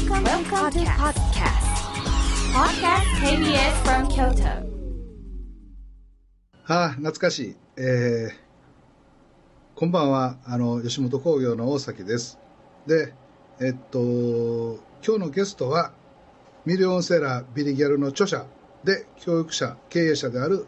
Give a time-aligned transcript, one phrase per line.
[0.00, 1.60] Welcome, Welcome to podcast.
[2.54, 4.64] Podcast KBS from Kyoto.
[6.66, 7.56] ああ、懐かしい。
[7.76, 8.34] えー、
[9.74, 12.38] こんばんは、あの、吉本興業の大崎です。
[12.86, 13.12] で、
[13.60, 15.92] えっと、今日のゲストは、
[16.64, 18.46] ミリオンセラービリギャルの著者
[18.82, 20.66] で、教育者、経営者である、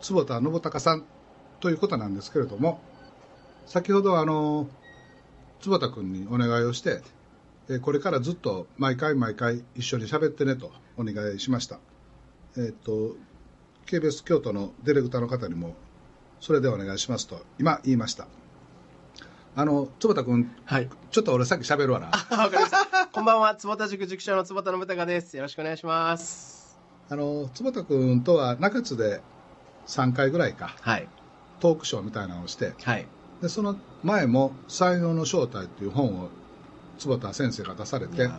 [0.00, 1.04] 坪田信孝さん
[1.58, 2.80] ということなんですけれども、
[3.66, 4.68] 先ほどあの、
[5.60, 7.02] 坪田君にお願いをして、
[7.70, 11.78] えーこれからずっと毎回毎回一緒に喋ってねとお願いしました。
[12.56, 13.14] えっと、
[13.86, 15.76] KBS 京都のディレクターの方にも、
[16.40, 18.26] それでお願いしますと、今言いました。
[19.54, 20.88] あの、坪田君、はい。
[21.12, 22.10] ちょっと俺さっき喋るわな。
[22.30, 23.06] あ、わかりました。
[23.06, 25.36] こんばんは、坪田塾塾長の坪田信孝です。
[25.36, 26.76] よろしくお願いします。
[27.08, 29.20] あの、坪田君とは中津で
[29.86, 31.08] 3回ぐらいか、はい。
[31.60, 33.06] トークショーみたいなのをして、はい。
[33.40, 36.30] で、その前も、才能の正体っていう本を
[37.00, 38.32] 坪田先生が出されて、はい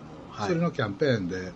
[0.47, 1.51] それのキャンペーンで、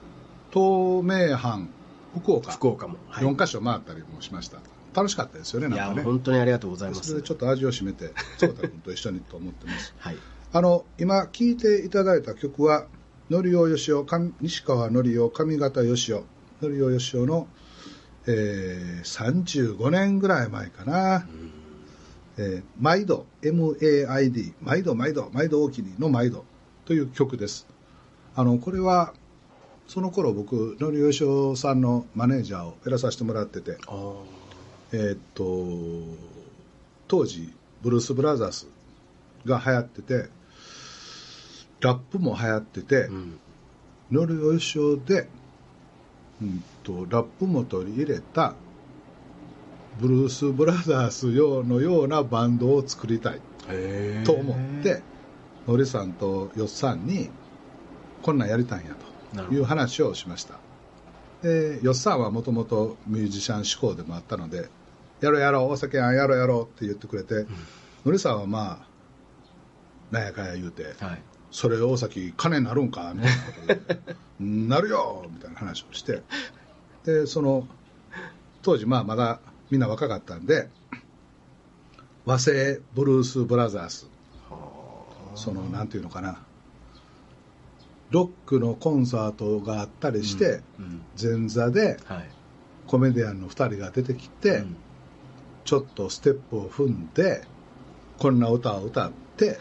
[0.51, 1.67] 東名阪、
[2.13, 2.97] 福岡、福岡も。
[3.07, 3.25] はい。
[3.25, 4.59] 4カ所回ったりもしました。
[4.93, 6.03] 楽しかったですよね、なんかね。
[6.03, 7.07] 本当にありがとうございます。
[7.07, 9.93] それでちょっと味を占めて、坪田君と一緒にと思ってます。
[9.99, 10.17] はい。
[10.53, 12.87] あの、今聴いていただいた曲は、
[13.29, 16.25] のりおよしお、上西川のりお、上方よしお、
[16.61, 17.47] のりおよしおの、
[18.27, 21.27] えー、35年ぐらい前かな、
[22.37, 26.45] えー、毎度、MAID、毎度毎度、毎度大きにの毎度
[26.85, 27.67] という曲です。
[28.35, 29.13] あの、これは、
[29.87, 33.77] その頃僕、のりおよしおさんのマネージャーをやらさせてもらってて、
[34.91, 36.25] えーっと
[37.07, 38.67] 当時ブルース・ブラザース
[39.45, 40.29] が流行ってて
[41.81, 43.39] ラップも流行ってて、うん。
[44.11, 45.27] ノルウェショで、
[46.41, 48.53] うん、とラップも取り入れた
[49.99, 53.41] ブルース・ブラザース用のようなバンドを作りたい
[54.23, 55.01] と思って、
[55.67, 57.29] ノリさんとヨッさんに
[58.21, 58.95] こんなんやりたいんや
[59.35, 60.59] という話をしました。
[61.41, 64.69] でヨッさんはもともとミュージシャン志向でもあったので
[65.21, 67.45] やろうやろう大崎やんやろうやろうって言ってくれて、
[68.05, 68.85] ノリさんはまあ
[70.11, 71.21] なんやかんや言うて、はい。
[71.51, 76.21] それ大崎金になるんかみたいなことでうん なるよみたいな話をして
[77.05, 77.65] でその
[78.61, 79.39] 当時まあまだ
[79.71, 80.69] みんな若かったんで
[82.25, 84.09] 和製ブルース・ブラザース
[85.35, 86.39] そのなんていうのかな
[88.11, 91.01] ロックのコンサートがあったりして、うん。
[91.19, 92.29] 前座ではい。
[92.87, 94.77] コメディアンの2人が出てきて、うん
[95.65, 97.43] ちょっとステップを踏んで
[98.19, 99.57] こんな歌を歌ってはい。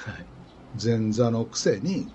[0.83, 2.09] 前座のくせに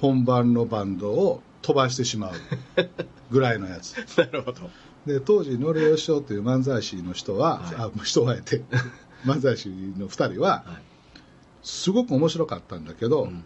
[0.00, 2.32] 本番のバンドを飛ばしてしまう
[3.30, 4.70] ぐらいのやつなるほど。
[5.04, 8.62] で当時野良義雄という漫才師の人は、はいあ人がいて
[9.26, 10.97] 漫才師の2人ははい。
[11.62, 13.44] すごく面白かったんだけど、うん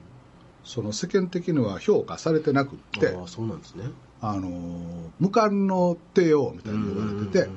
[0.64, 3.82] その世間的には評価されてなくってああ、そうなんですね。
[4.20, 7.50] あの無冠の帝王みたいに言われてて、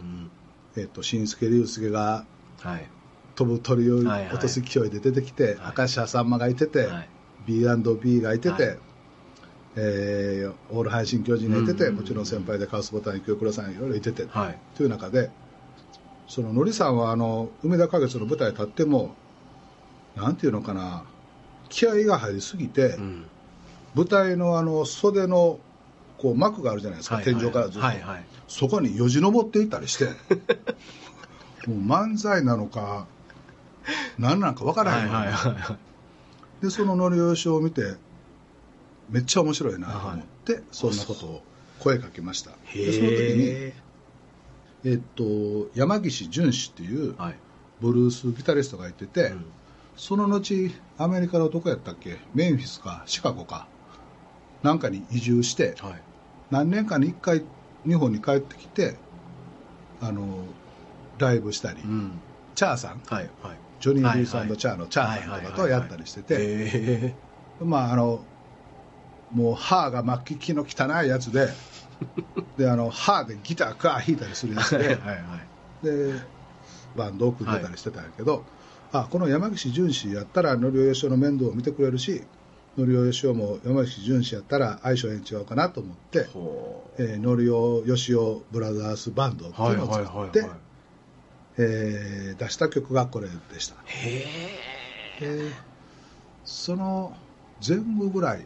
[0.76, 2.26] えっと新助龍介が
[2.64, 2.90] うんはい。
[3.36, 7.10] 飛ぶ鳥を落とす勢いで出てきて、はい明石家さんまがいてて、はい
[7.46, 8.78] B&B がいてて、はい
[9.76, 14.58] えーオール阪神・巨人がいてて、もちろん先輩でカウスボタン清倉さんいろいろいてて、はい。
[14.76, 15.30] という中で
[16.28, 19.14] そののりさんはあの梅田花月の舞台立っても
[20.16, 21.04] なんていうのかな。
[21.70, 23.26] 気合が入りすぎて、うん。
[23.96, 25.60] 舞台のあの袖の
[26.18, 27.36] こう幕があるじゃないですか、はいはい。
[27.36, 28.26] 天井からずっと、はいはい。
[28.48, 30.06] そこによじ登っていったりして。
[31.68, 33.08] もう漫才なのか
[34.20, 35.78] 何なのか分からへんようなはいはいはいはい。
[36.64, 37.96] でそののりおしを見て
[39.10, 41.44] めっちゃ面白いなと思って、そんなことを
[41.80, 42.52] 声かけました。
[42.74, 43.74] でその時に、へ
[44.86, 47.36] えっと、山岸淳氏っていうーはい。
[47.82, 49.46] ブルースギタリストがいてて、うん
[49.98, 52.18] その後アメリカのどこやったっけ？
[52.34, 53.04] メンフィスか？
[53.06, 53.68] シカゴか？
[54.64, 56.02] なんかに移住してはい。
[56.52, 57.44] 何年かに1回
[57.86, 58.96] 日本に帰ってきて
[60.02, 60.46] あの
[61.18, 62.12] ライブしたり、うん。
[62.56, 63.02] チャーさん？
[63.06, 63.58] はいはい。
[63.80, 67.16] ジョニー・はいリーサンド・チャーのチャーさんとかとやったりしてて、へ
[67.62, 68.22] まああの
[69.32, 71.50] もう歯が末期の汚いやつで
[72.58, 74.78] であの歯でギターカー弾いたりするやつで。
[74.78, 75.14] はいは
[75.84, 75.86] い。
[75.86, 76.36] で
[76.96, 78.46] バンドを組んでたりしてたんやけど、
[79.00, 82.24] あこの山岸淳氏やったらのりおよしおの面倒を見てくれるし
[82.78, 90.46] のりおよしおも山岸淳氏やったら相性ええん違うかなと思って、ほえーのりおよしおブラザースバンドっていうのを作って
[91.58, 93.76] えー出した曲がこれでした。
[93.86, 94.26] へ
[95.20, 95.52] で
[96.44, 97.16] その
[97.66, 98.46] 前後ぐらい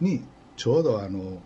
[0.00, 0.22] に
[0.56, 1.42] ちょうどあの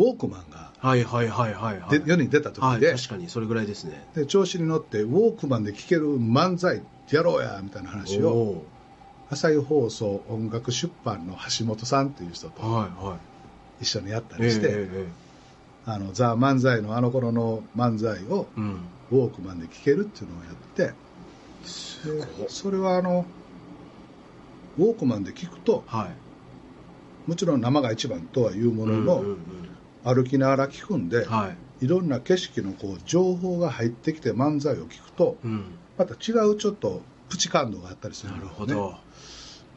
[0.00, 2.00] ウォークマンがーはいはいはいはいはい。
[2.00, 4.02] で世に出た時はい、で,、確かにそれぐらいですね。
[4.14, 6.80] で調子に乗ってウォークマンで聴ける漫才
[7.10, 8.64] やろうやみたいな話をお
[9.28, 12.62] 朝日放送音楽出版の橋本さんっていう人と
[13.80, 15.06] 一緒にやったりして、ええ
[15.86, 18.80] あのザ・漫才のあの頃の漫才をうん。
[19.10, 23.26] ウォークマンで聴けるっていうのをやってでそれはあの
[24.78, 27.28] ウォークマンで聞くとはい。
[27.28, 29.69] もちろん生が一番とはいうものの、うんうん
[30.04, 31.48] 歩きながら聞くんで、うんは
[31.80, 31.84] い。
[31.84, 35.64] いろんな景色のこう情報が入ってきて漫才を聞くとうん。
[35.96, 38.94] また違うちょっとプチ感動があったりするなんるほど。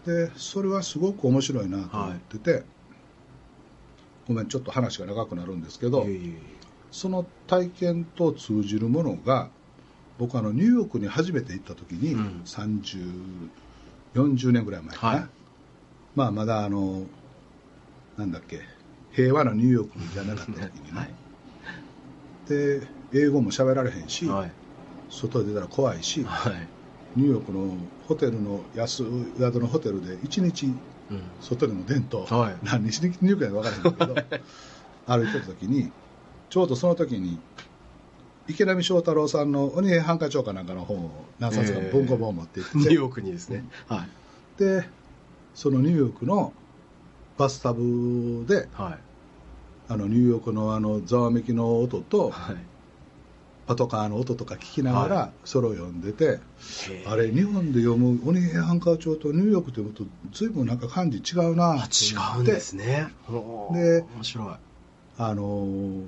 [0.05, 2.63] でそれはすごく面白いなと思ってて、
[4.27, 6.05] ごめんちょっと話が長くなるんですけど
[6.91, 9.49] その体験と通じるものが
[10.17, 12.41] 僕あのニューヨークに初めて行った時に、うん
[14.15, 15.29] 3040年ぐらい前かな、はい
[16.15, 17.03] まあまだあの
[18.17, 18.61] なんだっけ
[19.13, 21.15] 平和なニューヨークじゃなかった時にね、はい。
[22.47, 24.51] で英語も喋られへんし、はい。
[25.09, 26.53] 外に出たら怖いし、はい。
[27.15, 27.77] ニューヨークの
[28.07, 29.05] ホテルの安い
[29.37, 30.65] 宿のホテルで1日
[31.09, 31.31] うん。
[31.39, 34.39] 外にも出んと、はい何日にニューヨークか分からへんけど
[35.05, 35.91] 歩いてた時に
[36.49, 37.39] ちょうどその時に
[38.47, 43.65] 池波正太郎さんの「鬼平犯科帳」かなんかの本を何冊かえー文庫本を持って行ってて、ニューヨークにですね。
[43.87, 44.09] はい。
[44.57, 44.89] で
[45.53, 46.53] そのニューヨークの
[47.43, 48.99] バスタブではい。
[49.89, 52.55] あのニューヨークのあのざわめきの音とはい。
[53.65, 56.41] パトカーの音とか聞きながらはそれを読んでて、
[57.05, 60.03] あれ日本で読む「鬼平犯科帳」とニューヨークで読むと
[60.33, 63.07] 随分なんか感じ違うなあ、違うんですね。
[63.71, 64.47] で面白い。
[65.17, 66.05] あのー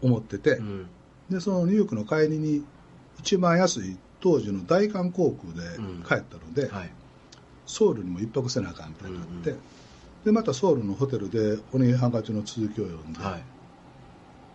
[0.00, 0.86] 思ってて、うん。
[1.30, 2.64] でそのニューヨークの帰りに
[3.20, 5.76] 一番安い当時の大韓航空で
[6.08, 6.90] 帰ったので、はい。
[7.66, 9.60] ソウルにも一泊せなあかんみたいになって、うんう
[10.24, 13.42] でまたソウルのホテルで「鬼平犯科帳」の続きを読んで、はい。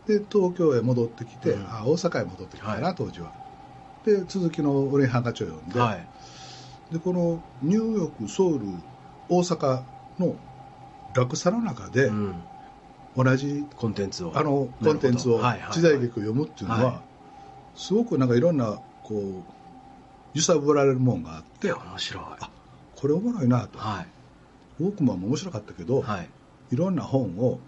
[0.07, 3.31] で東京へ戻ってきて、うんあ大阪へ戻ってきたな、はい当時は
[4.05, 6.07] で続きの「鬼平犯科帳」を読んで,、はい。
[6.91, 8.65] でこのニューヨークソウル
[9.29, 9.83] 大阪
[10.19, 10.35] の
[11.15, 12.35] 落差の中でうん。
[13.15, 14.31] 同じコンテンツを。
[14.35, 15.39] あのコンテンツを
[15.71, 16.95] 時代劇を読むっていうのは、はい
[17.75, 19.43] すごくなんかいろんなこう
[20.33, 22.23] 揺さぶられるもんがあって面白い。
[22.39, 22.49] あ
[22.95, 24.07] これおもろいなと、はい。
[24.83, 26.29] ウォークマンも面白かったけど、はい。
[26.71, 27.59] い、ろんな本を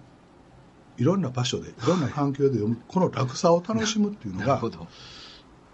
[0.97, 4.61] いろんな場所でいろんな環境で読む、この落差を楽しむっていうのが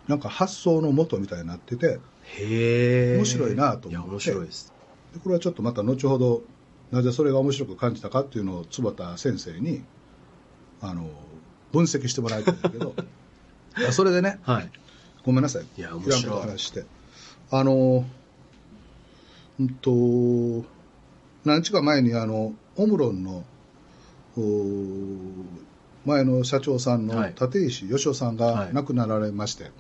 [0.08, 2.00] なんか発想の元みたいになってて
[2.40, 3.18] へえ。
[3.18, 4.74] 面白いなと思っていや、面白いです。
[5.14, 6.42] でこれはちょっとまた後ほど
[6.92, 9.84] なぜそれが面白く感じたかっていうのを坪田先生に
[10.82, 11.10] あの
[11.72, 12.96] 分析してもらいたいんだけど
[13.88, 14.72] あそれでねはい。
[15.24, 15.66] ごめんなさい。
[15.78, 16.86] いや面白い話して。
[17.52, 18.06] あの、
[19.60, 20.66] うんと、
[21.46, 23.44] 何日か前に、あの、オムロンの、
[24.38, 29.72] お前の社長さんのはい立石義雄さんがはい亡くなられまして、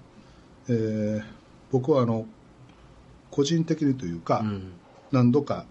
[0.68, 1.24] えー
[1.72, 2.25] 僕はあの、
[3.30, 4.74] 個人的にというか、うん。
[5.12, 5.66] 何度か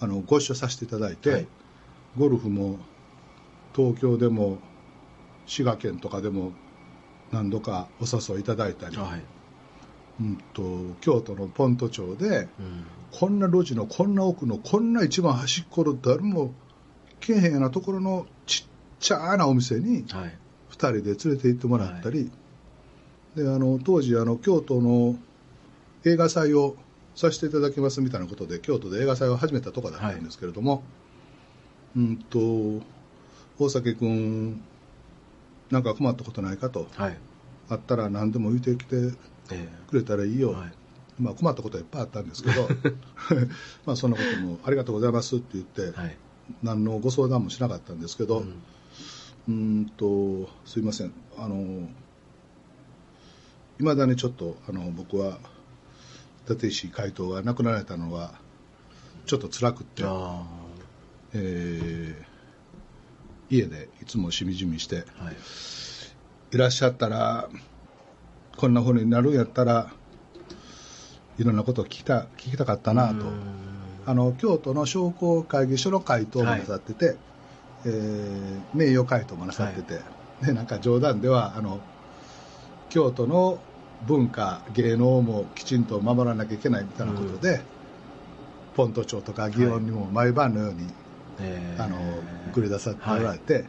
[0.00, 1.46] あのご一緒させていただいて、はい
[2.16, 2.78] ゴルフも
[3.74, 4.58] 東京でも
[5.46, 6.52] 滋賀県とかでも
[7.30, 9.22] 何度かお誘いいただいたり、はい。
[10.20, 12.86] うん、と京都のポント町でうん。
[13.12, 16.52] こんな路地のこんな奥のこんな一番端っこの誰も
[17.20, 18.70] 来えへんようなところのちっ
[19.00, 20.38] ちゃなお店にはい。
[20.70, 22.30] 2人で連れて行ってもらったり、
[23.34, 25.16] であの当時あの京都の
[26.04, 26.76] 映画祭を
[27.14, 30.82] させていただきますみたいなことで京都で映画祭を始めたとこだったんですけれども、
[31.96, 32.38] うんと
[33.58, 34.62] 大崎君
[35.70, 36.88] なんか困ったことないかと。
[36.94, 37.18] はい。
[37.68, 39.12] あったら何でも言ってきて
[39.50, 40.72] えくれたらいいよ、はい
[41.18, 42.68] まあ、困ったことはいっぱいあったんですけど
[43.86, 46.16] まあそんなこともありがとうございますって言って、えはい。
[46.62, 48.62] 何のご相談もしなかったんですけど、うん
[49.48, 51.88] うーんとすいませんあの
[53.78, 55.38] いまだにちょっとあの僕は
[56.48, 58.34] 立石海斗が亡くなられたのは
[59.26, 60.44] ちょっと辛くって、あ
[61.32, 62.36] えー
[63.48, 65.26] 家でいつもしみじみしてあ。
[65.26, 65.36] はい。
[66.52, 67.48] いらっしゃったら
[68.56, 69.92] こんなふうになるんやったら
[71.38, 73.14] いろんなことを聞きた聞きたかったなと。
[73.14, 73.20] うん。
[74.06, 77.16] あの京都の商工会議所の会頭もなさってて、
[77.84, 80.00] えー名誉会頭もなさってて、
[80.42, 81.80] でなんか冗談ではあの
[82.88, 83.58] 京都の
[84.06, 87.62] 文化芸能もきちんと守らなきゃいけないみたいなことで、
[88.76, 90.86] ポント町とか祇園にも毎晩のように、
[91.40, 91.96] ええあの
[92.52, 93.64] 送り出さっておられて、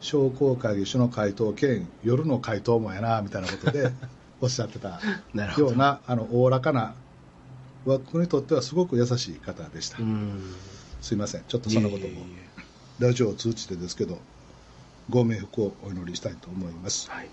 [0.00, 3.92] 商工会議所の会頭兼夜の会頭もやなみたいなことで
[4.40, 5.00] おっしゃってた
[5.58, 6.94] ようなあのおおらかな
[7.84, 10.54] 僕にとってはすごく優しい方でした、うん。
[11.00, 11.44] すいません。
[11.48, 12.26] ちょっとそんなことも。
[12.98, 14.18] ラジオを通じてですけど
[15.08, 17.08] ご冥福をお祈りしたいと思います。
[17.10, 17.28] えはい。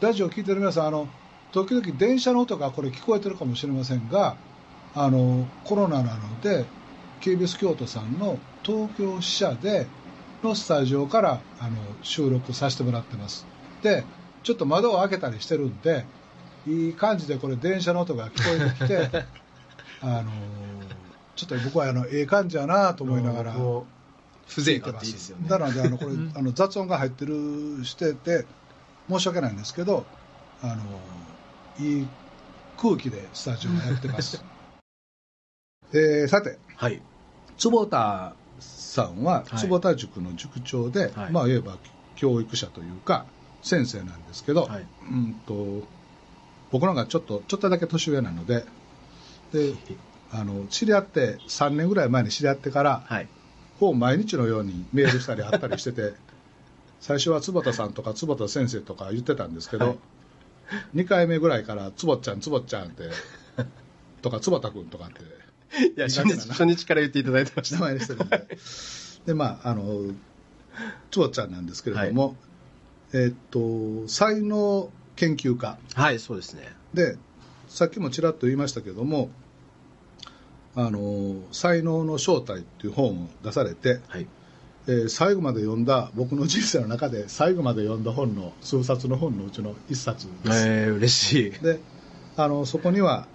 [0.00, 1.08] ラジオを聞いてる皆さんあの
[1.52, 4.36] 時々電車の音がこれ聞こえてるかもしれませんが
[4.94, 6.64] あのコロナなので
[7.20, 9.86] KBS 京都さんの東京支社で
[10.42, 13.46] のスタジオからあの収録させてもらってます。
[13.82, 14.04] で
[14.42, 16.04] ちょっと窓を開けたりしてるんで
[16.66, 19.24] いい感じでこれ電車の音が聞こえてきて
[20.02, 20.30] あの
[21.36, 23.56] ちょっと僕はあのええ感じやなと思いながら
[24.48, 25.48] 風情があっていいですよね。
[25.48, 28.46] だからであのこれあの雑音が入ってるしてて
[29.08, 30.04] 申し訳ないんですけど
[30.62, 30.82] あの
[31.78, 32.08] いい
[32.76, 34.42] 空気でスタジオやってます。
[35.92, 36.58] えーさて。
[36.76, 37.00] はい。
[37.58, 39.58] 坪田さんははい。
[39.58, 41.32] 坪田塾の塾長で、はい。
[41.32, 41.78] まあ言えば
[42.16, 43.26] 教育者というか
[43.62, 44.86] 先生なんですけど、はい。
[45.10, 45.82] うんと
[46.70, 48.64] 僕の方がちょっとちょっとだけ年上なので
[49.52, 49.74] で
[50.30, 53.28] あの知り合って3年ぐらい前に知り合ってから、はい。
[53.78, 56.12] ほぼ毎日のようにメールしたり会ったりしてて
[57.00, 59.98] 最初は坪田さんとか坪田先生とか言ってたんですけど、はい。
[60.94, 63.10] 2回目ぐらいから坪ちゃん坪ちゃんって
[64.22, 65.22] とか坪田君とかって
[65.70, 67.76] いや、初日、初日から言っていただいてました。
[67.80, 68.48] 名前にしてるんで
[69.26, 70.12] でまああの
[71.10, 72.36] 坪ちゃんなんですけれども、
[73.12, 76.62] えっと才能研究家はい、そうですね。
[76.94, 77.16] で
[77.68, 79.30] さっきもちらっと言いましたけども
[80.74, 84.26] あの才能の正体っていう本を出されて、はい。
[84.86, 91.50] えー最後まで読んだ僕の人生の中で最後まで読んだ本の数冊の本のうちの一冊です、えー、嬉しい。
[91.50, 91.80] で
[92.36, 93.26] あのそこには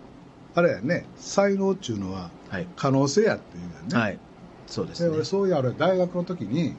[0.56, 2.68] あれやね才能っていうのははい。
[2.76, 4.20] 可能性やっていうやんね、はい。
[4.68, 5.26] そうですねで俺。
[5.26, 6.74] そういうあれ大学の時に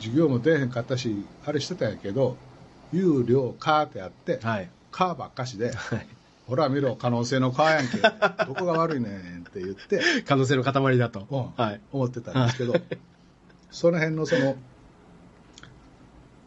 [0.00, 2.36] 授業も出えへんかったしあれしてたんやけど
[2.92, 4.68] 有料カーってやって、はい。
[4.90, 6.06] カーばっかしではい。
[6.48, 7.98] ほら見ろ可能性のカーやんけ
[8.44, 11.26] どこが悪いねんって言って可能性の塊だと。
[11.30, 11.80] うんはい。
[11.92, 12.74] 思ってたんですけど、
[13.70, 14.56] その辺のその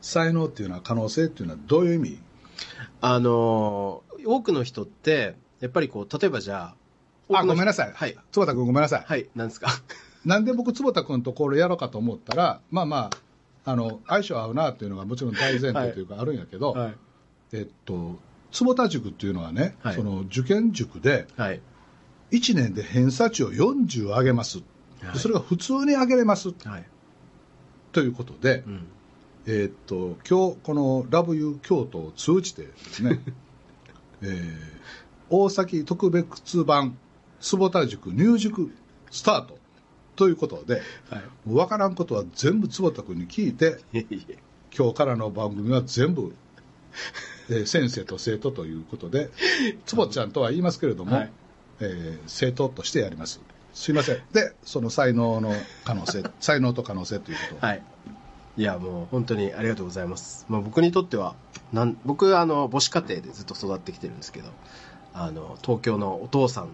[0.02, 2.20] 才能っていうのは可能性っていうのはどういう意味？
[3.02, 6.76] あのー多くの人って、やっぱりこう、例えばじゃあ、
[7.28, 8.18] 多あごめんなさい、はい。
[8.32, 9.68] 坪田君ごめんなさい、はい、なんですか？
[10.24, 13.18] なんで僕坪田君とこれやろうかと思ったらまあまあ
[13.66, 16.96] あの相性合うなっていうのがもちろん大前提というかあるんやけど、はい。
[17.54, 18.18] えっと
[18.52, 21.62] 坪田塾っていうのはね、はいその受験塾ではい。
[22.32, 24.64] 1年で偏差値を40上げます、は
[25.16, 26.86] いそれが普通に上げれますはい。
[27.92, 28.88] ということで、うん。
[29.46, 33.20] えーっと今日このラブユー京都を通じてですね、
[34.22, 34.84] えー
[35.30, 36.98] 大崎特別版
[37.40, 38.72] 坪田塾入塾
[39.10, 39.58] スタート
[40.16, 41.24] ということではい。
[41.46, 43.80] 分からんことは全部坪田君に聞いて
[44.78, 46.34] 今日からの番組は全部、
[47.50, 49.30] えー先生と生徒ということで
[49.86, 51.32] 坪ちゃんとは言いますけれども、はい
[51.80, 53.42] えー生徒としてやります
[53.74, 55.54] すいませんでその才能の
[55.84, 57.84] 可能性 才能と可能性ということを、はい。
[58.56, 60.46] いや、もう本当にありがとうございます。
[60.48, 61.34] まあ、僕にとっては、
[61.72, 64.50] なん僕はあの母子家庭でずっと育ってきてるんですけど、
[65.16, 66.70] あの東京のお父さん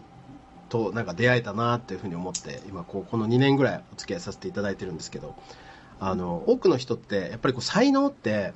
[0.70, 5.36] となんか出会えたなっていうふうに思って、今こうこの2年ぐらいお付き合いさせていただいてるんですけど、
[6.00, 8.54] あの多くの人ってやっぱりこう才能って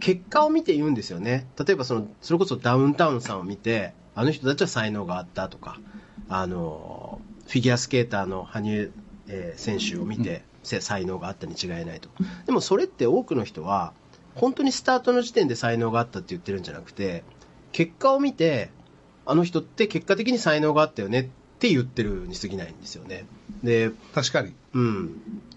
[0.00, 1.46] 結果を見て言うんですよね。
[1.58, 5.78] 例えばそのそれこそダウンタウンさんを見て、あの人たちは才能があったとか、
[6.28, 8.92] あのフィギュアスケーターの羽生、
[9.28, 12.08] え選手を見て、才能があったに違いないと。
[12.46, 13.92] でもそれって多くの人は
[14.34, 17.22] 本当にスタートの時点で才能があったって言ってるんじゃなくて
[17.72, 18.70] 結果を見て
[19.26, 21.24] あの人って結果的に才能があったよねっ
[21.58, 23.26] て言ってるに過ぎないんですよね。
[23.62, 24.52] で確かに。
[24.74, 25.10] うん。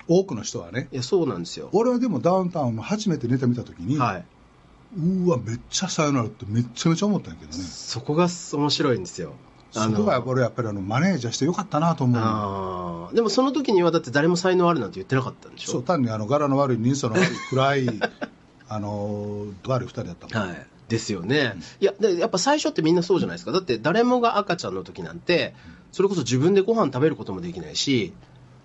[0.07, 0.87] 多くの人はね。
[0.91, 1.69] いやそうなんですよ。
[1.73, 4.25] 俺はでもダウンタウンの初めてネタ見た時に、はい。
[4.97, 7.57] うわめっちゃ才能あるってめっちゃめちゃ思ったんやけどね。
[7.63, 9.33] そこが面白いんですよ。
[9.71, 12.21] そこが俺やっぱりあのマネージャーしてよかったなと思う。
[12.23, 13.15] あー。
[13.15, 15.73] でもその時にはだって誰も才能あるなんて言ってなかったんでしょ？
[15.73, 17.99] そう単にあの柄の悪い人相の悪い暗い
[18.69, 23.51] あの悪い二人だったもん、はい、ですよね、いやでやっぱ最初ってみんなそうじゃないですか。
[23.51, 25.53] だって誰もが赤ちゃんの時なんて
[25.91, 28.13] それこそ自分でご飯食べることもできないし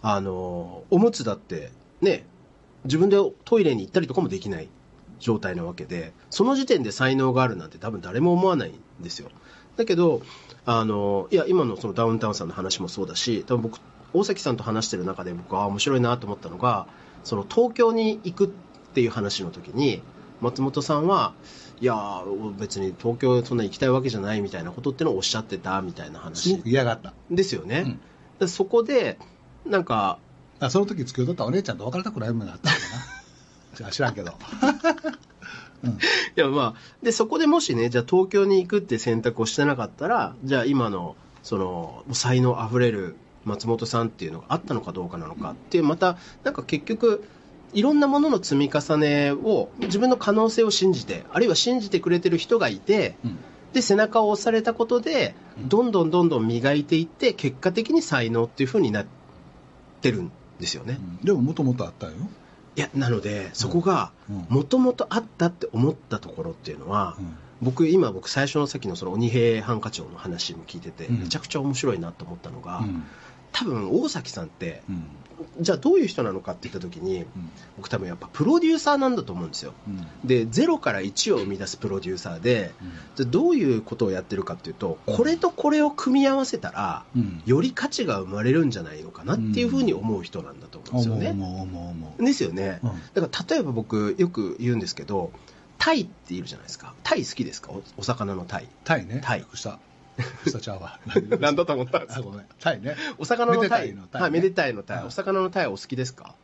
[0.02, 2.24] あのおむつだってね
[2.84, 4.68] 自分でトイレに行ったりとかもできない
[5.18, 9.30] 状態なわけでその時点で才能があるなんて多分誰も思わないんですよ。
[9.76, 10.22] だけど
[10.64, 13.80] あのいや今のそのダウンタウンさんの話もそうだし多分僕
[14.12, 16.86] 大崎さんと話してる中で僕はあ面白いなと思ったのが
[17.24, 18.48] その東京に行くっ
[18.94, 20.02] ていう話の時に
[20.40, 21.34] 松本さんは
[21.82, 27.12] いやー別に東京そんな行きたいわけじゃないみたいなことってのをおっしゃってたみたいなす話ごく嫌がった。
[27.28, 28.00] ですよね、うん。
[28.38, 29.18] でそこで
[29.66, 30.20] なんか
[30.60, 33.90] あその時付き合ったお姉ちゃんと別れたくないものがあったのかな。
[33.90, 34.30] 知らんけど。
[36.36, 47.24] いやまあでそこでもしねじゃあ東京に行くって選択をしてなかったらじゃあ今のその才能あふれる松本さんっていうのがあったのかどうかなのかっていうまたなんか結局
[47.72, 53.38] いろんなものの積み重ねを自分の可能性を信じてあるいは信じてくれてる人がいてうん。
[53.72, 59.06] で背中を押されたことでどんどんどんどん磨いていって結果的に才能っていう風になっ
[60.02, 61.24] てるんですよね、うん。
[61.24, 62.12] でももともとあったよ、
[62.76, 64.46] いやなのでそこがうん。
[64.50, 67.34] もともとあったって思ったところっていうのは、うん。
[67.62, 71.20] 僕今僕最初のさっきのその鬼平犯科長の話も聞いてて、うん。
[71.20, 73.04] めちゃくちゃ面白いなと思ったのが、うん
[73.52, 75.04] 多分大崎さんってうん。
[75.60, 77.26] じゃあどういう人なのかって言った時にうん。
[77.76, 79.72] 僕多分やっぱプロデューサーなんだと思うんですよ。
[79.86, 80.06] うん。
[80.24, 82.72] で0から1を生み出すプロデューサーで
[83.16, 87.42] じゃあどういうことをやってるかっていうとこれとこれを組み合わせたらうん。
[87.46, 92.90] より価値が生まれるんじゃないのかなっていうふうに思う人なんだと思うんですよね、ですよね、うん。
[93.14, 94.76] だから例えば僕よく言う。
[94.76, 95.30] んですけど
[95.78, 99.20] タイっているじゃないですかタイ好きですかおお魚のタイタイね。
[99.24, 99.44] タイ
[100.18, 100.98] びっくりしたびっくりしたちゃうわ。
[101.40, 102.20] 何だと思ったんですか？
[102.20, 102.46] あごめん。
[102.60, 102.96] タイね。
[103.18, 103.94] お魚のタイ。
[104.12, 105.06] はいめでたいのタイ、はい。
[105.06, 106.34] お魚のタイお好きですか？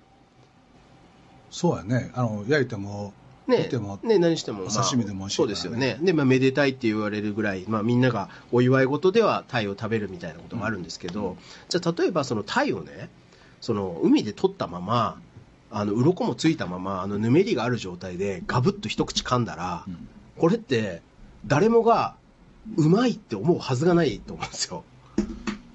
[1.51, 2.11] そうやね。
[2.15, 3.13] あの焼いても
[3.47, 5.43] ね見てもね何しても、お刺身でも美味しいね。
[5.43, 5.99] そうですよね。
[6.03, 11.37] で、まあ、めでたいって言われるぐらい、まあ、みんながお祝い事ではタイを食べるみたいなこともあるんですけど、
[11.71, 13.09] じゃあ例えばそのタイをね
[13.63, 15.19] その海で取ったまま
[15.71, 20.09] あの鱗もついたままあのぬめりがある状態でガブッと一口噛んだら、うん。
[20.37, 21.01] これって
[21.47, 22.15] 誰もが
[22.77, 24.85] うまいって思うはずがないと思うんですよ。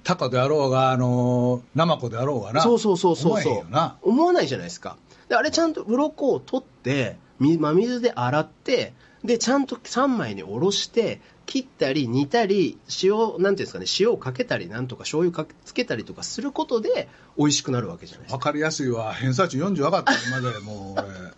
[0.04, 2.60] タコであろうがあのナマコであろうがな。
[2.60, 3.66] そうそうそうそうそう。
[4.02, 4.96] 思わないじゃないですか。
[5.28, 8.92] であれちゃんと鱗を取ってみ真水で洗って
[9.24, 17.08] でちゃんと3枚におろして切ったり煮たり塩なんていうんですかね塩をかけたりなんとか醤油かけつけたりとかすることで
[17.38, 18.38] 美味しくなるわけじゃないですか。
[18.38, 19.14] 分かりやすいわ。
[19.14, 21.34] 偏差値40上がった今でもう俺。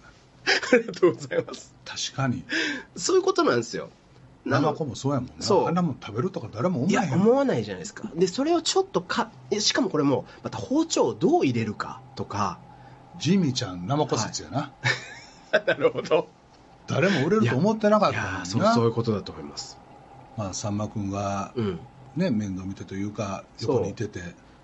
[0.46, 1.74] ありがとうございます。
[1.84, 2.44] 確かに。
[2.96, 3.90] そういうことなんですよ
[4.46, 5.32] なのナマコもそうやもんな。
[5.40, 8.10] そんなもん食べるとか誰も思いやえへん思わないじゃないですか。
[8.14, 12.58] でそれをちょっとかえしかもこれもまた包丁をどう入れるかとか。
[13.18, 14.72] ジミーちゃんナマコ説やな、
[15.66, 16.28] なるほど。
[16.86, 18.44] 誰も売れると思ってなかったのにな。
[18.46, 19.78] そうそういうことだと思います。
[20.36, 21.80] まあさんま君がうん。
[22.14, 24.20] ね面倒見てというか横にいてて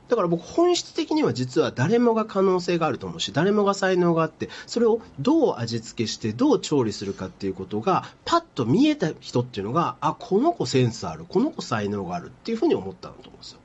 [0.09, 13.59] だから僕本質的には実は誰もが可能性があると思うし誰もが才能があってそれをどう味付けしてどう調理するかっていうことがパッと見えた人っていうのがあこの子センスあるこの子才能があるっていうふうに思ったんだと思うんですよ、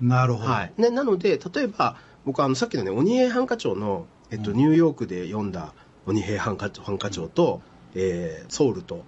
[0.00, 0.72] なるほど、はい。
[0.76, 5.72] ね、なので例えば僕あのさっきのね鬼平犯科長の、えっと、ニューヨークで読んだ
[6.06, 7.60] 鬼平犯科長と、
[7.94, 9.04] えーソウルと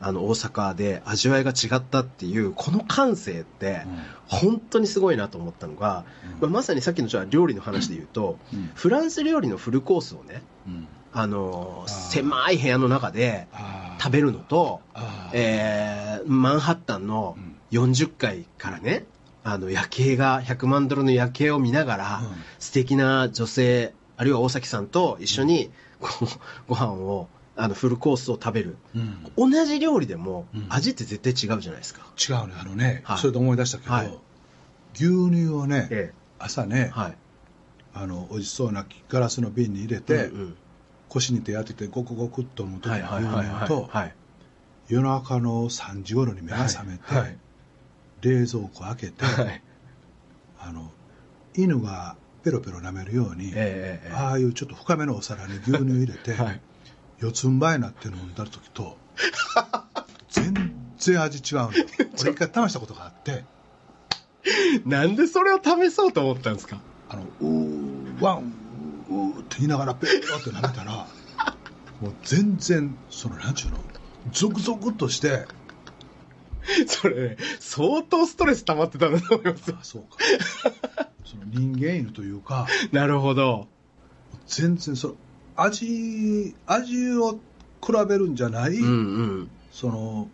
[0.00, 3.82] あの大阪で味わいが違ったっていうこの感性って、
[4.26, 6.04] 本当にすごいなと思ったのが、
[6.40, 8.70] まあ、まさにさっきのじゃあ料理の話で言うと、うん。
[8.74, 10.88] フランス料理のフルコースをね、うん。
[11.12, 13.46] あの狭い部屋の中で
[13.98, 14.80] 食べるのと、
[15.32, 17.36] えーマンハッタンの
[17.70, 19.04] 40階からね
[19.44, 22.26] あの夜景が100万ドルの夜景を見ながら、うん。
[22.58, 26.26] 素敵な女性あるいは大崎さんと一緒にこう
[26.68, 28.76] ご飯をあのフルコースを食べる。
[28.94, 29.50] うん。
[29.52, 30.66] 同じ料理でもうん。
[30.68, 33.18] 味って絶対違うじゃないですか、違うねあのね、はい。
[33.18, 34.18] それで思い出したけど、はい。
[34.94, 37.16] 牛乳をね、え朝ね、えはい。
[37.94, 40.56] あの美味しそうなガラスの瓶に入れて、うんうん。
[41.08, 44.14] 腰に手当ててゴクゴクっと飲む時の牛乳とはい。
[44.88, 47.02] 夜中の3時頃に目が覚めて、
[48.20, 49.62] 冷蔵庫開けて、はい。
[50.60, 50.90] あの
[51.54, 53.52] 犬がペロペロ舐めるように、ええ
[54.04, 54.12] ええ。
[54.14, 56.60] ああいうちょっと深めのお皿に牛乳入れて、はい
[57.20, 58.96] 四つん這いになって飲んだ時と
[60.30, 61.70] 全然味違うの
[62.20, 63.44] 俺一回試したことがあって。
[64.84, 66.80] なんでそれを試そうと思ったんですか？
[67.08, 68.52] あのうーワン
[69.10, 71.08] うーって言いながらペロって舐めたら
[72.00, 73.78] もう全然そのなんちゅうの
[74.32, 75.46] ゾクゾクっとして
[76.86, 79.72] それね相当ストレス溜まってたんだと思います。
[79.72, 80.08] あそうか。
[81.24, 83.66] その人間犬というか なるほど。
[84.46, 85.14] 全然その
[85.56, 87.32] 味味を
[87.84, 88.92] 比べるんじゃない、うんう
[89.42, 89.50] ん。
[89.72, 90.28] その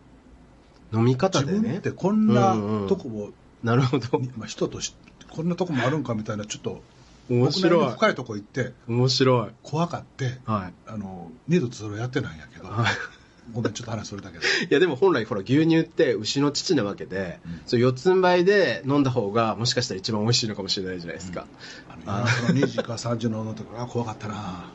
[0.93, 1.53] 飲み方でね。
[1.53, 2.89] 自分ってこんなうんうん。
[2.89, 3.31] とこも、
[3.63, 4.19] なるほど。
[4.19, 6.83] にまあ、人としてこんなとこもあるんかみたいなちょっと
[7.31, 7.91] 面白い。
[7.93, 9.51] 深いとこ行って面白い。
[9.63, 10.73] 怖かってはい。
[10.87, 12.87] あの二度とそれをやってないんやけどはい。
[13.53, 14.45] ごめんちょっと話それだけど。
[14.45, 17.61] いやでも本来ほら牛乳って牛の乳なわけで、うん。
[17.67, 21.47] そう四つん這いで飲んだ方がもしかしたら一番美味しいのかもしれないじゃないですか、
[22.07, 24.73] あの夜中の2時か3時の飲んだ時あ怖かったな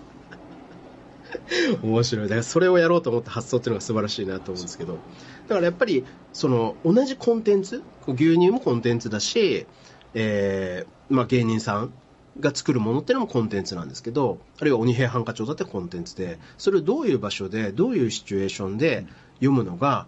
[1.83, 2.25] 面白い。
[2.25, 4.97] だからそれをやろうと思った発想っていうのが素晴らしいなと思うんですけど。
[5.47, 9.65] だからやっぱりその同じコンテンツ牛乳もコンテンツだし、
[10.13, 11.93] えーまあ、芸人さん
[12.39, 20.07] が作るものっていうのもコンテンツなんですけどあるいは鬼平犯科帳だってコンテンツでそれをどういう場所でどういうシチュエーションで読むのが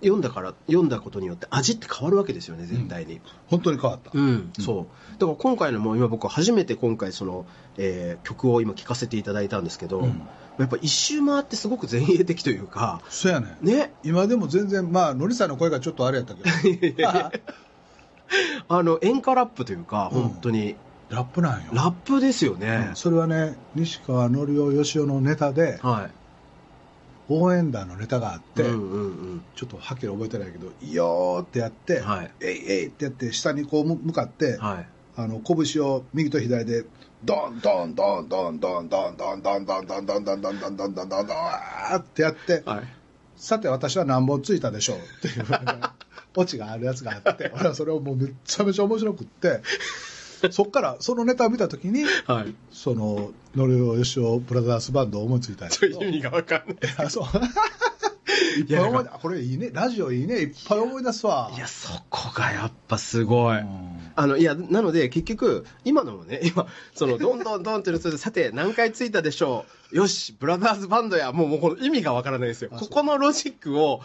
[0.00, 5.20] 読んだから読んだことによって味って変わるわけですよね絶対に、本当に変わった、うん、そう。
[5.20, 10.22] だから今回のも今僕初めて今回その、えー曲を今聴かせていただいたんですけど、うん。
[10.58, 13.66] やっぱ一周回ってすごく前衛的というか、そうやねん。
[13.66, 17.08] ね、今でも全然まあのりさんの声がちょっとあれやったけど。
[18.68, 20.22] あの演歌ラップというか、うん。
[20.22, 20.76] 本当に。
[21.10, 21.70] ラップなんよ。
[21.72, 22.88] ラップですよね。
[22.90, 22.96] うん。
[22.96, 26.10] それはね西川のりおよしおのネタではい。
[27.28, 29.42] 応援団のネタがあって、うんうんうん。
[29.54, 34.88] ちょっとはっきり覚えてないけど「いいよ」ってやって「はいえいえい」ってやって下にこう向かって、はい。
[35.16, 36.84] あの拳を右と左で
[37.24, 42.84] ドンドンドンドンドンドンドンドンドンドンドンドンドンドンドンドンドンドンドンってやってはい。
[43.34, 45.46] さて私は何本ついたでしょうっていう
[46.36, 49.60] オチがあるやつがあって俺はそれをもうめっちゃめちゃ面白くって
[50.50, 52.54] そっからそのネタを見た時にはい。
[52.70, 55.98] そののりおよしおブラザースバンドを思いついたんやけど。
[55.98, 56.76] ちょ意味がわかんない。
[56.96, 57.24] あ そう。
[58.58, 59.70] いっぱい思い出これいいね。
[59.72, 60.36] ラジオいいね。
[60.36, 61.50] いっぱい思い出すわ。
[61.54, 63.58] いや、そこがやっぱすごい。
[63.58, 64.12] うん。
[64.16, 69.96] あの、いや、なので、結局、今のもね、 今、その、どんどんどんってさて、何回ついたでしょう。
[69.96, 72.70] よし、ブラザーズバンドや、もう、もう、この意味がわからないですよ。
[72.70, 74.02] ここのロジックを、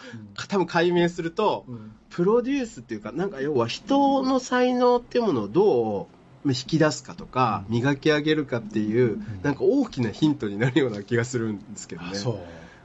[0.48, 1.92] 多分解明すると、うん。
[2.10, 12.18] プロデュースっていうか、なんか要は人の才能っていうものをどう引き出すかとか、磨き上げるかっていう、なんか大きなヒントになるような気がするんですけどね。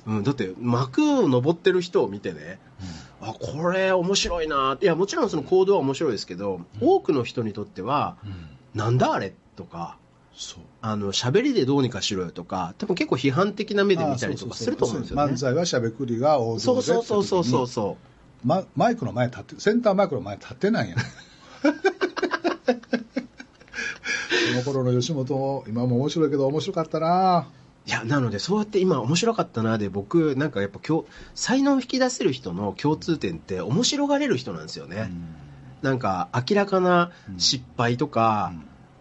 [0.07, 0.11] う。
[0.11, 2.61] うん、だって幕を登ってる人を見てね、
[3.21, 8.59] あこれ面白いないやもちろんその行動は面白いですけど、多くの人にとっては、うん。
[8.75, 9.99] なんだあれとか
[10.35, 10.63] そう。
[10.81, 15.33] あの喋りでどうにかしろよとか多分結構批判的な目で見たりとかすると思うんですよね。
[15.33, 17.97] 漫才はしゃべくりが王道でそうそうそうそうそうそ時に
[18.45, 20.99] ママイクの前立ってセンターマイクの前立ってないやん
[24.49, 27.49] その頃の吉本今も面白いけど面白かったな。
[27.87, 35.11] ういやなのでそうやって今面白かったなで僕なんかやっぱ今日才能を引き出せる人の共通点って面白がれる人なんですよね、
[35.81, 38.53] なんか明らかな失敗とか、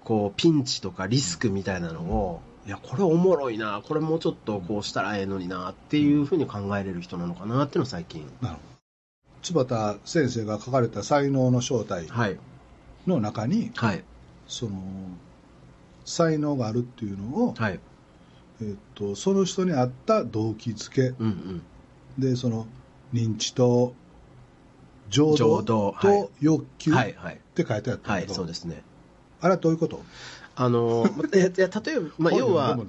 [0.05, 8.25] こうピンチとかリスクみたいなのを、いやこれおもろいなこれもうちょっとこうしたらええのになっていうふうに考えれる人なのかなっていうのを最近。
[8.41, 8.77] なるほど。
[9.41, 12.37] 坪田先生が書かれた「才能の正体はい」
[13.05, 14.03] の中に、はい。
[14.47, 14.71] その
[16.07, 17.79] 才能があるっていうのを、はい。
[18.61, 21.09] えっとその人に合った動機づけ。
[21.19, 21.61] うんうん。
[22.17, 22.65] でその
[23.13, 23.93] 認知と
[25.09, 27.41] 情情動と欲求っはいはい。
[27.53, 28.81] て書いてあったはいけど、そうですね。
[29.41, 30.01] あれはどういうこと？
[30.59, 32.75] あの いやいや例えば、まあ、要は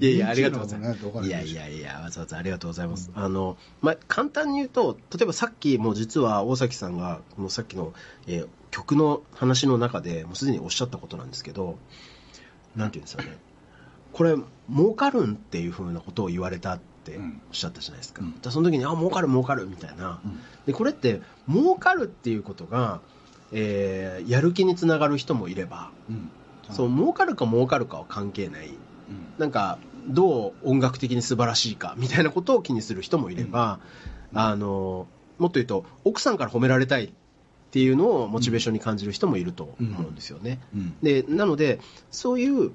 [0.00, 1.26] いやいや、ありがとうございます。
[1.26, 3.12] いやいやいや、わざわざありがとうございます。
[3.14, 7.94] あの、まあ、簡単に言うと、例えばさっき、もう実は大崎さんが、もうさっきの、
[8.26, 11.76] えー曲の話の中でもうすでにおっしゃったことなんですけど、
[12.76, 13.36] なんていうんですかね。
[14.12, 14.36] これ、
[14.72, 18.22] 儲かるんっていうふうなことを言われたっておっしゃったじゃないですか。
[18.22, 20.20] うんじゃあその時に、あ、儲かる儲かるみたいな。
[20.24, 23.00] うんで、これって、儲かるっていうことが、
[23.52, 26.30] えーやる気につながる人もいれば、うん。
[26.70, 28.68] そう、儲かるか儲かるかは関係ない。
[28.68, 28.74] うん。
[29.38, 33.80] なんかどう音楽的に素晴らしいかみたいなことを気にする人もいれば、
[34.34, 35.06] あの
[35.38, 37.10] もっと言うと奥さんから褒められたいっ
[37.70, 40.60] ていうのをモチベーションに感じる人もいると思うんですよね。
[40.74, 40.96] うん。
[41.02, 42.72] でなのでそういう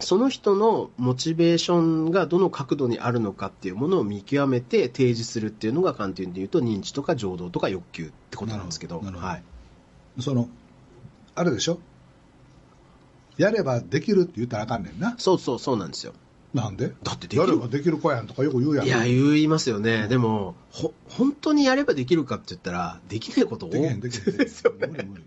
[0.00, 9.00] その人のモチベーションがどの角度にあるのかっていうものを見極めて提示するっていうのが簡単に言うと認知とか情動とか欲求ってことなんですけど。
[9.00, 9.42] はい、
[10.20, 10.48] その
[11.34, 11.78] あれでしょ？
[13.36, 15.16] やればできるって言ったらあかんねんな。
[15.18, 16.12] そうそうそうなんですよ。
[16.52, 16.92] なんで？
[17.02, 17.42] だってできる。
[17.42, 18.86] やればできる子やんとかよく言うやん。
[18.86, 20.06] いや、言いますよね。
[20.06, 24.00] でも、ほ、本当にやればできるかって言ったら、できないこと多い。
[24.00, 24.86] ですよね。
[24.86, 25.24] 無理無理。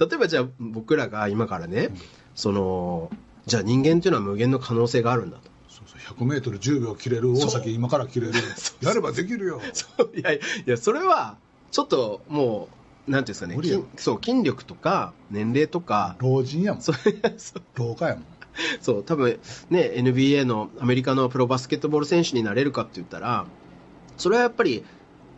[0.00, 1.90] 例えばじゃあ、僕らが今からね、
[2.34, 3.10] その、
[3.44, 5.50] じゃあ人間っていうのは無限の可能性があるんだと。
[5.68, 6.16] そうそう。
[6.16, 8.32] 100メートル10秒切れる大崎今から切れる。
[8.80, 9.60] やればできるよ。
[9.74, 10.12] そう。
[10.18, 11.36] いやいや、それは、
[11.70, 16.82] ちょっともう、なんていうんですかね無理や筋そう、筋力とか、年齢とか、老人やもん。
[16.82, 16.96] そう
[17.74, 18.26] 老化やもん。
[18.80, 23.46] そう、多分ね、NBA のアメリカのプロバスケットボール選手になれるかって言ったら、
[24.16, 24.84] それはやっぱり、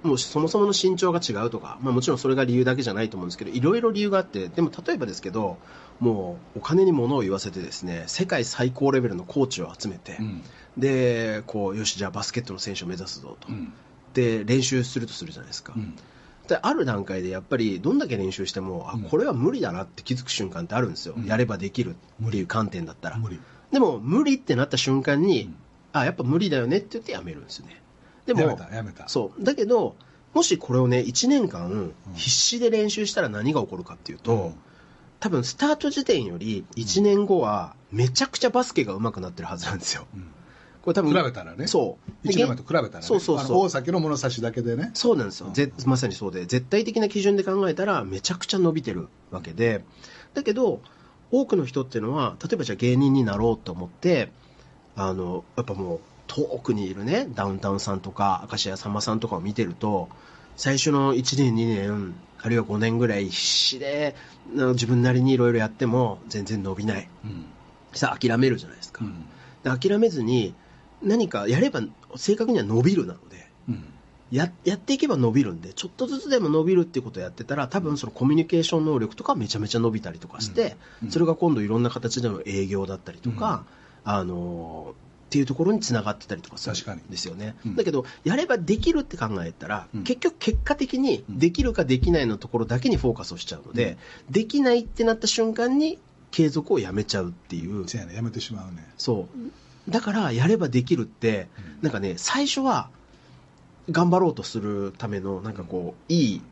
[0.03, 5.57] もうそもそもの身長が違うとか、まあ、もちろんそれが理由だけじゃないと思うんですけど、いろいろ理由があって、でも例えばですけど、
[6.00, 10.42] もうお金に物を言わせてですね、世界最高レベルのコーチを集めて、うん。
[10.77, 13.48] で、こう、よし、じゃあバスケットの選手を目指すぞと。
[13.48, 13.72] うん。
[14.12, 15.72] で、練習するとするじゃないですか。
[15.74, 15.96] うん
[16.49, 19.03] である段階でやっぱりどんだけ練習しても、あうん。
[19.05, 21.25] これは無理だなって気づく瞬間ってあるんですよ、うん。
[21.25, 23.17] やればできるっていう観点だったら。
[23.17, 23.41] 無理。
[23.73, 25.57] でも無理ってなった瞬間に、うん
[25.95, 27.81] あやっぱ無理だよねって言ってやめるんですよね。
[28.27, 29.09] でもやめたやめた。
[29.09, 29.45] そう。
[29.45, 29.95] だけど
[30.33, 31.95] もしこれをね1年間うん。
[32.15, 34.55] 必死で練習したら何が起こるかっていうと、うん。
[35.21, 40.07] 多分スタート時点より1年後はめちゃくちゃバスケが上手くなってるはずなんですよ。
[40.15, 40.27] うん
[40.85, 41.66] これ多分比べたらね。
[41.66, 42.29] そう。
[42.29, 43.03] 1年前と比べたらね。
[43.03, 43.57] そうそうそう。
[43.57, 44.90] 大崎の物差しだけでね。
[44.92, 49.83] そうなんですよ、ぜまさにそうで、絶対的な基準で考えたら、めちゃくちゃ伸びてるわけで、
[50.35, 50.83] だけど、
[51.31, 54.31] 多くの人っていうのは、例えばじゃあ芸人になろうと思って、
[54.94, 60.11] あのやっぱもう、遠くにいるね、ダウンタウンさんとか、明石家さんまさんとかを見てると、
[60.57, 64.14] 最初の1年、2年、あるいは5年ぐらい、必死で
[64.55, 67.47] な自分なりにいろいろやっても、全然伸びない、うん。
[67.94, 69.03] さあ、諦めるじゃないですか。
[69.03, 69.25] うん。
[69.62, 70.55] で諦めずに、
[71.05, 71.83] 何かやれば、
[72.17, 73.51] 正確には伸びるなので。
[73.69, 73.85] うん。
[74.31, 81.11] ややっていけば伸びるんで、ちょっとずつでも伸びるっていうことをやってたら、多分そのコミュニケーション能力とかめちゃめちゃ伸びたりとかして、うん。
[81.11, 83.64] それが今度いろんな形での営業だったりとか、
[84.05, 87.57] あのーっていうところにつながってたりとかするんですよね。
[87.67, 87.77] うん。
[87.77, 90.05] だけど、やればできるって考えたら、うん。
[90.05, 91.38] 結局結果的にうん。
[91.40, 93.99] できるかできないのところだけにフォーカスをしちゃうので、
[94.31, 95.99] できないってなった瞬間に
[96.31, 97.88] 継続をやめちゃうっていう。
[97.88, 98.88] せやねやめてしまうね。
[98.97, 99.38] そう。
[99.88, 102.88] だから、やればできるって、うんなんかね、最初は、
[103.90, 106.42] 頑張ろうとするための、なんかこう、いい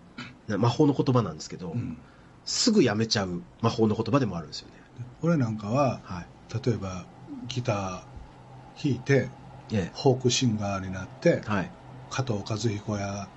[0.46, 1.96] な魔法の言葉なんですけど、うん
[2.44, 4.74] すぐやめちゃう魔法の言葉でもあるんですよね。
[5.22, 6.26] 俺なんかははい。
[6.66, 7.04] 例えば
[7.46, 9.28] ギター弾いて
[9.72, 11.48] えフォークシンガーになってえ。
[11.48, 11.70] はい。
[12.10, 13.28] 加藤和彦や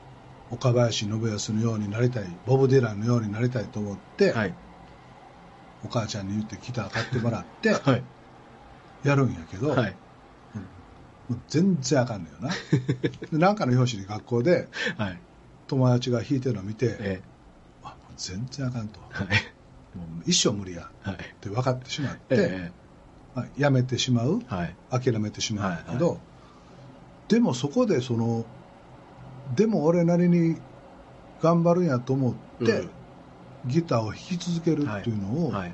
[0.51, 4.53] 岡林信康のようになりたいボブ・ディランのようになりたいと思って、はい。
[5.83, 8.03] お母ちゃんに言ってギター買ってもらって はい。
[9.05, 9.95] やるんやけど、はい。
[11.27, 12.49] もう全然あかんのよな
[13.31, 15.19] でなんかの表紙に学校ではい。
[15.67, 17.21] 友達が弾いてるのを見て、え
[17.81, 19.13] あもう全然あかんとえ。
[19.15, 19.27] はい。
[19.97, 21.15] もう一生無理やはい。
[21.15, 22.71] って分かってしまって、え
[23.33, 24.55] まあ、やめてしまうえ。
[24.55, 24.75] はい。
[25.11, 26.17] 諦めてしまうんだけど、はい
[27.27, 28.45] でもそこでその
[29.55, 30.57] でも俺なりに
[31.41, 32.89] 頑張るんやと思って、うん
[33.67, 35.71] ギターを弾き続けるっていうのをはい。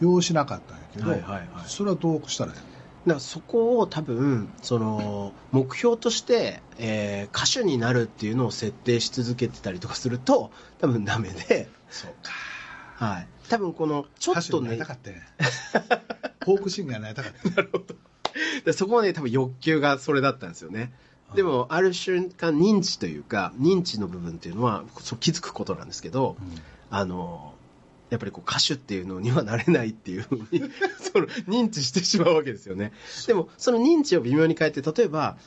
[0.00, 2.62] 要しなかったんやけど、はいはいはいそれはどうしたらいいの？
[3.06, 12.32] だからそこを多分その目標として、えー歌手になるっていうのを設定し続けてたりとかすると多分ダメで、そうか。
[13.04, 15.20] はい、多分このちょっ歌手になりとねたかったんや
[16.44, 17.68] フォークシンガーになりたかったんや
[18.64, 20.92] でそこまで多分欲求がそれだったんですよね。
[21.34, 26.36] でもある瞬間認知というか認知の部分っていうのはそう気づくことなんですけど、
[26.90, 27.54] あの
[28.12, 30.62] やっぱりこう歌手っていうのにはなれないっていうふうに
[31.00, 32.92] その認知してしまうわけですよね。
[33.26, 35.38] でもその認知を微妙に変えて例えば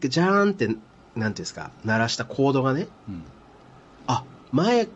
[0.00, 0.78] ジャーンってなんてい
[1.18, 3.24] うんですか鳴らしたコードがねうん。
[4.06, 4.92] あ前弾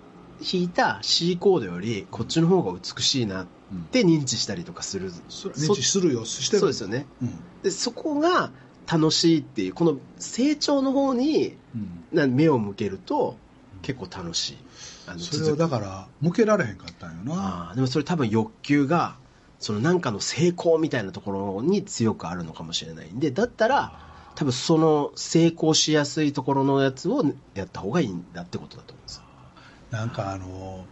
[0.52, 3.46] いた C コードよりこっちの方が美しいなっ
[3.90, 6.60] て認知したりとかする、それ認知するよしてる。
[6.60, 7.06] そうですよね。
[7.20, 7.30] うん。
[7.64, 8.52] でそこが
[8.86, 12.04] 楽しいっていうこの成長の方にうん。
[12.12, 13.36] な目を向けると
[13.82, 14.58] 結構楽しい
[15.06, 17.72] あのそれをだから向けられへんかったんよな。
[17.74, 19.16] でもそれ多分欲求が
[19.58, 23.98] そのなんかの成功みたいなところに強くあるのかもしれないんでだったら
[24.34, 29.16] 多分その成功しやすいところのやつをやった方がいいんだってことだと思うんです。
[29.16, 29.22] よ
[29.90, 30.84] なんかあの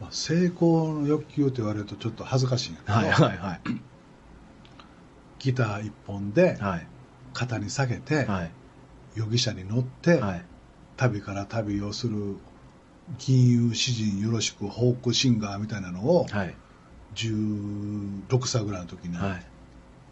[0.00, 3.60] まあ成功の欲求って言われるとちょっと恥ずかしいんやけど、はいはいはい。
[5.38, 6.86] ギター一本ではい。
[7.32, 8.50] 肩に下げて、はい。
[9.16, 10.44] 容疑者に乗って、はい。
[10.96, 12.36] 旅から旅をする
[13.18, 16.54] 金融詩人よろしくフォークシンガーみたいなのをはい。
[17.14, 19.46] 16歳ぐらいの時にはい。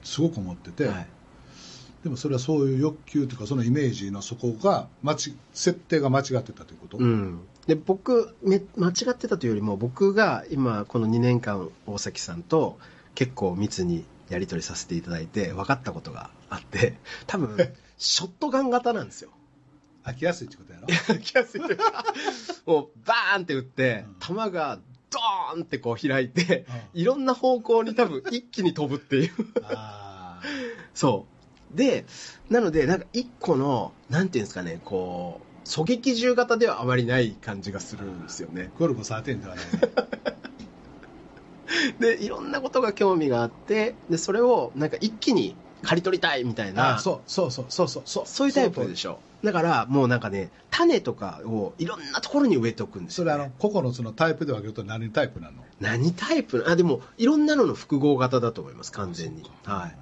[0.03, 1.07] すごく思ってて、はい。
[2.03, 12.79] でもそれはそういう欲求というかそのイメージのそこが間ち設定が間違ってたということ、うん、で僕め間違ってたというよりも僕が今この2年間大崎さんと
[13.15, 17.57] 結構密にやり取りさせていただいて分かったことがあって多分
[17.99, 19.31] ショットガン型なんですよ
[20.05, 21.19] 飽きやすいってことやろ？
[21.19, 21.79] 気がする
[22.67, 24.37] もうバーンって打ってうん。
[24.37, 24.79] 球が
[25.11, 29.31] ドーンってこう開いてういろんな方向に多分一気に飛ぶっていう。
[29.65, 30.41] あ
[30.95, 31.27] そ
[31.73, 31.77] う。
[31.77, 32.05] で
[32.51, 38.71] なのでなんか一個のなんていうんですかねこう狙撃銃型ではあまりない感じがするんですよね。
[38.75, 39.73] ーゴルゴ13ではないね。
[41.99, 46.97] でいろんなことが興味があってでそれをなんか一気に刈り取りたいみたいな。
[46.97, 48.27] あそうそうそうそうそうそう。
[48.27, 55.65] そういうタイプでょしょだからもうなんかね種とかをいろんなところに植えておくんですよ、それあの9つのタイプで分けると何タイプなの？
[55.81, 59.51] 何タイプあでもいろんなのの複合型だと思います完全に。
[59.65, 59.97] はい。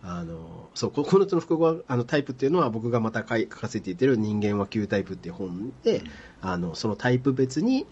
[0.00, 6.02] あのそうこ9つの複合あのタイプっていうのは僕がまた書かせていてる「人間は9タイプ」っていう本で、
[6.40, 7.86] あのそのタイプ別に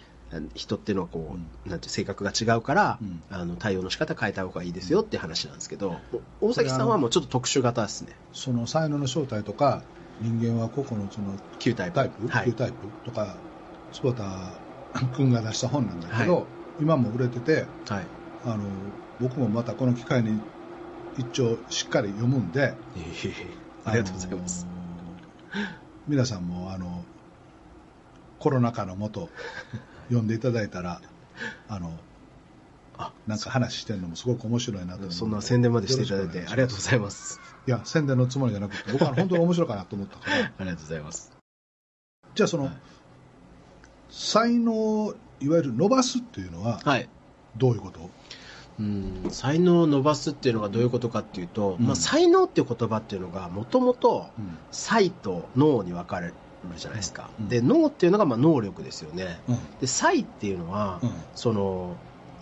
[0.55, 1.37] 人っていうのはこ
[1.67, 3.23] う、なんていう性格が違うから、うん。
[3.31, 5.97] あの対応の仕方変えた方がいいですよっていう話なんですけど、
[6.41, 8.13] 大崎さんはもうちょっと特殊型ですね。
[8.33, 9.83] その才能の正体とか
[10.21, 13.37] 人間は9つの9タイプタイプ、はい9タイプとか
[13.93, 14.25] 坪田
[15.15, 16.43] 君が出した本なんだけど、は
[16.81, 18.07] 今も売れててはい
[18.45, 18.65] あの
[19.21, 20.41] 僕もまたこの機会に
[21.19, 23.47] 一応しっかり読むんでいえいえいえ
[23.85, 24.67] ありがとうございます。
[24.69, 27.05] あのー皆さんもあの
[28.39, 29.29] コロナ禍のもと
[30.05, 31.01] 読んでいただいたら
[31.69, 31.99] あの
[32.97, 37.56] あなんか話してるのもすごく面白いなとそんな宣伝までしていただいてありがとうございます。
[37.67, 40.37] いや宣伝のつもりじゃなくて僕は本当に面白いかなと思ったから。
[40.59, 41.37] ありがとうございます。
[42.35, 42.73] じゃあその、はい。
[44.09, 47.09] 才能をいわゆる伸ばすっていうのははい。
[47.57, 48.11] どういうこと、
[48.79, 51.87] うん、才能を伸ばすっていうのがどういうことかっていうと、うん。
[51.87, 54.59] まあ、才能っていう言葉っていうのがもともとうん。
[54.71, 56.35] 才と脳に分かれる
[56.77, 57.49] じゃないですか、うん。
[57.49, 59.41] で脳っていうのがまあ能力ですよね。
[59.49, 59.59] うん。
[59.81, 61.11] で才っていうのは、うん。
[61.35, 61.97] その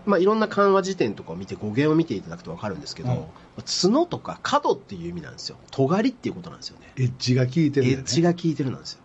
[0.06, 3.24] まあ、いろんな漢和辞典とかを見て語源を見ていただくと分かるんですけど、うん。
[3.64, 5.56] 角とか角っていう意味なんですよ。
[5.70, 6.92] 尖りっていうことなんですよね。
[6.96, 8.00] エッジが効いてるよね。
[8.00, 9.00] エッジが効いてるなんですよ。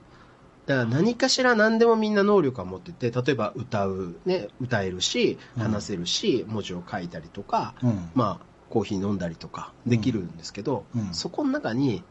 [0.66, 5.64] だから何かしら何でもみんな能力は持ってて例えば歌う、ね、歌えるしうん。
[5.64, 8.10] 話せるし、文字を書いたりとか、うん。
[8.14, 11.14] まあ、コーヒー飲んだりとかできるんですけど、うん。
[11.14, 12.04] そこの中に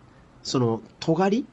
[0.42, 1.46] その尖り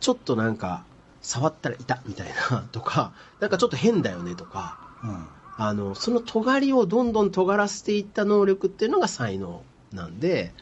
[0.00, 0.84] ちょっとなんか
[1.22, 5.26] 触ったら痛みたいなとかなんかちょっと変だよねとかうん
[5.60, 10.52] あのその尖りをどんどん尖らせていった能力っていうのが才能なんで、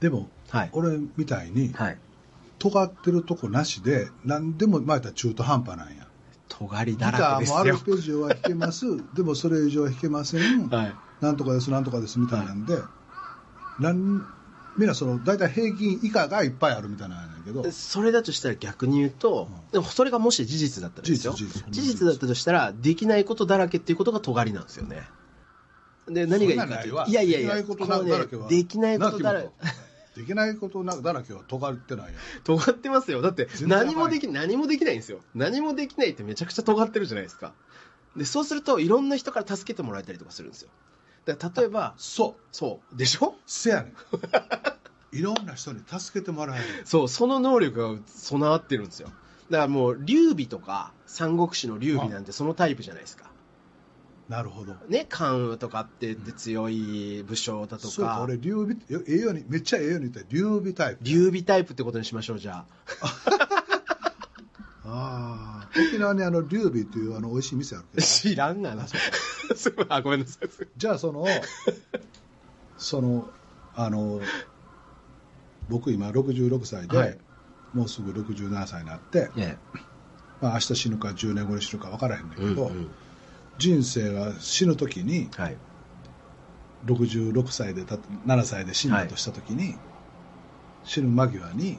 [0.00, 0.70] でもはい。
[0.72, 1.98] 俺みたいにはい、
[2.58, 6.06] 尖ってるとこなしで何でもまたら中途半端なんや。
[6.48, 7.78] 尖りギだらけですターもあるよ。
[7.78, 8.86] ページは弾けます。
[9.14, 10.96] でもそれ以上は弾けません、はい。
[11.20, 12.78] なんとかですなんとかですみたいなんで、
[13.78, 14.26] なん
[14.76, 17.70] みんなその大体平均以下がいっぱいあるみたいなんやけど。
[17.72, 19.70] それだとしたら逆に言うと、うん。
[19.72, 21.34] でもそれがもし事実だったらですよ。
[21.34, 25.02] 事実だったとしたらできないことだらけっていうことが尖りなんですよね。
[26.08, 29.52] で何がいいかというといやいやいやできないことだらけはできないことだらなきも
[30.14, 32.12] とできないことなだらけは尖ってないや
[32.44, 33.22] 尖ってますよ。
[33.22, 35.20] だって何もでき何もできないんですよ。
[35.34, 37.52] 何もできないってめちゃくちゃ尖ってるじゃないですか。
[38.16, 40.68] でそうするといろんな人から助けてもらえたりとかするんですよ
[41.26, 42.42] だ例えばそう。
[42.52, 42.96] そう。
[42.96, 43.34] でしょ？
[43.46, 43.94] せやねん。
[45.12, 46.64] いろんな人に助けてもらえる。
[46.84, 49.08] そうその能力が備わってるんですよ。
[49.50, 53.28] だからもう劉備とか三国志の劉備なんてそのタイプじゃないですか。
[54.28, 54.74] なるほど。
[54.88, 57.92] ね関羽とかって言って強い武将だとか。
[57.92, 61.00] そうか俺劉備よええようにめっちゃええように言ったら劉備タイプ。
[61.02, 62.66] 劉備タイプってことにしましょうじゃあ。
[64.84, 68.02] あ沖縄にあの劉備っていうあの美味しい店あるけあど。
[68.06, 68.86] 知らんがな
[69.54, 70.48] すごいあごめんなさい。
[70.76, 71.26] じゃあその
[72.78, 73.28] その
[73.74, 74.20] あの
[75.68, 77.18] 僕今66歳で、はい。
[77.72, 79.56] もうすぐ67歳になって、え
[80.40, 82.90] まあ、明日死ぬか10年後に死ぬか分からへんねんけど、うんうん。
[83.58, 85.56] 人生が死ぬ時にはい。
[86.86, 89.76] 66歳でた7歳で死んだとした時に、
[90.82, 91.78] 死ぬ間際に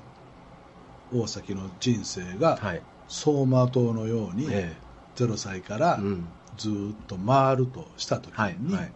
[1.12, 2.82] 大崎の人生がはい。
[3.08, 4.74] 走馬灯のようにえ
[5.18, 6.26] 0歳からえうん
[6.62, 8.92] ずーっと回るとした時はいに、はい。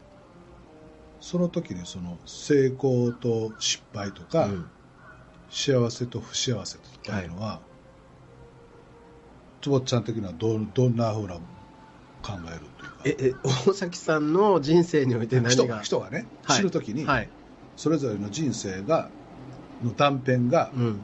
[1.19, 4.65] その時にその成功と失敗とか、うん。
[5.49, 7.59] 幸せと不幸せとかいうのは、
[9.61, 11.35] 坪ちゃん的にはどうどんなふうな
[12.21, 13.03] 考えるというか？
[13.05, 13.33] ええ
[13.67, 15.77] 大崎さんの人生において何人が？
[15.77, 16.57] が人がね、はい。
[16.57, 17.29] 死ぬ時に、はい。
[17.75, 19.09] それぞれの人生が
[19.81, 21.01] の断片が、うん。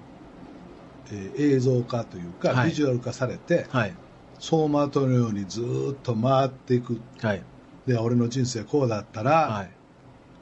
[1.12, 2.69] えー映像化というか、はい。
[2.69, 3.93] ビジュアル化されてはい
[4.41, 6.99] 走馬灯のようにずーっと回っていく。
[7.21, 7.43] はい。
[7.86, 9.69] で俺の人生こうだったら、はい。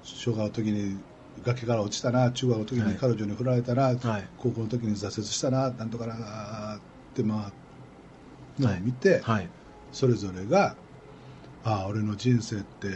[0.03, 0.97] 小学の時に
[1.43, 2.93] 崖から落ちたな中学の時はい。
[2.93, 3.97] に彼女に振られたな、はい。
[4.37, 6.79] 高校の時に挫折したななんとかなっ
[7.13, 7.51] てま
[8.57, 9.49] あのを見て、はい。
[9.91, 10.77] それぞれが
[11.65, 12.87] ああ俺の人生って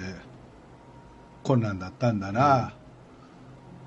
[1.43, 2.73] 困難だったんだな、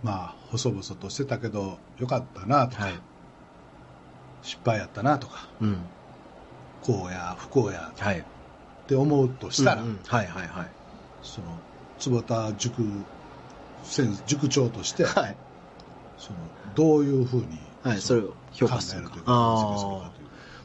[0.02, 2.94] まあ細々としてたけどよかったなとか、はい。
[4.42, 5.48] 失敗やったなとか。
[5.62, 5.78] うん
[6.86, 8.18] こうや不幸やはい。
[8.18, 8.22] っ
[8.86, 9.98] て思うとしたら、うんうん。
[10.06, 10.66] はいはいはい。
[11.22, 11.46] その
[11.98, 12.82] 坪田塾
[13.82, 15.36] 先塾長として、はい。
[16.18, 16.38] その
[16.74, 17.46] どういうふうに、
[17.82, 20.10] はいそれを評考価するかか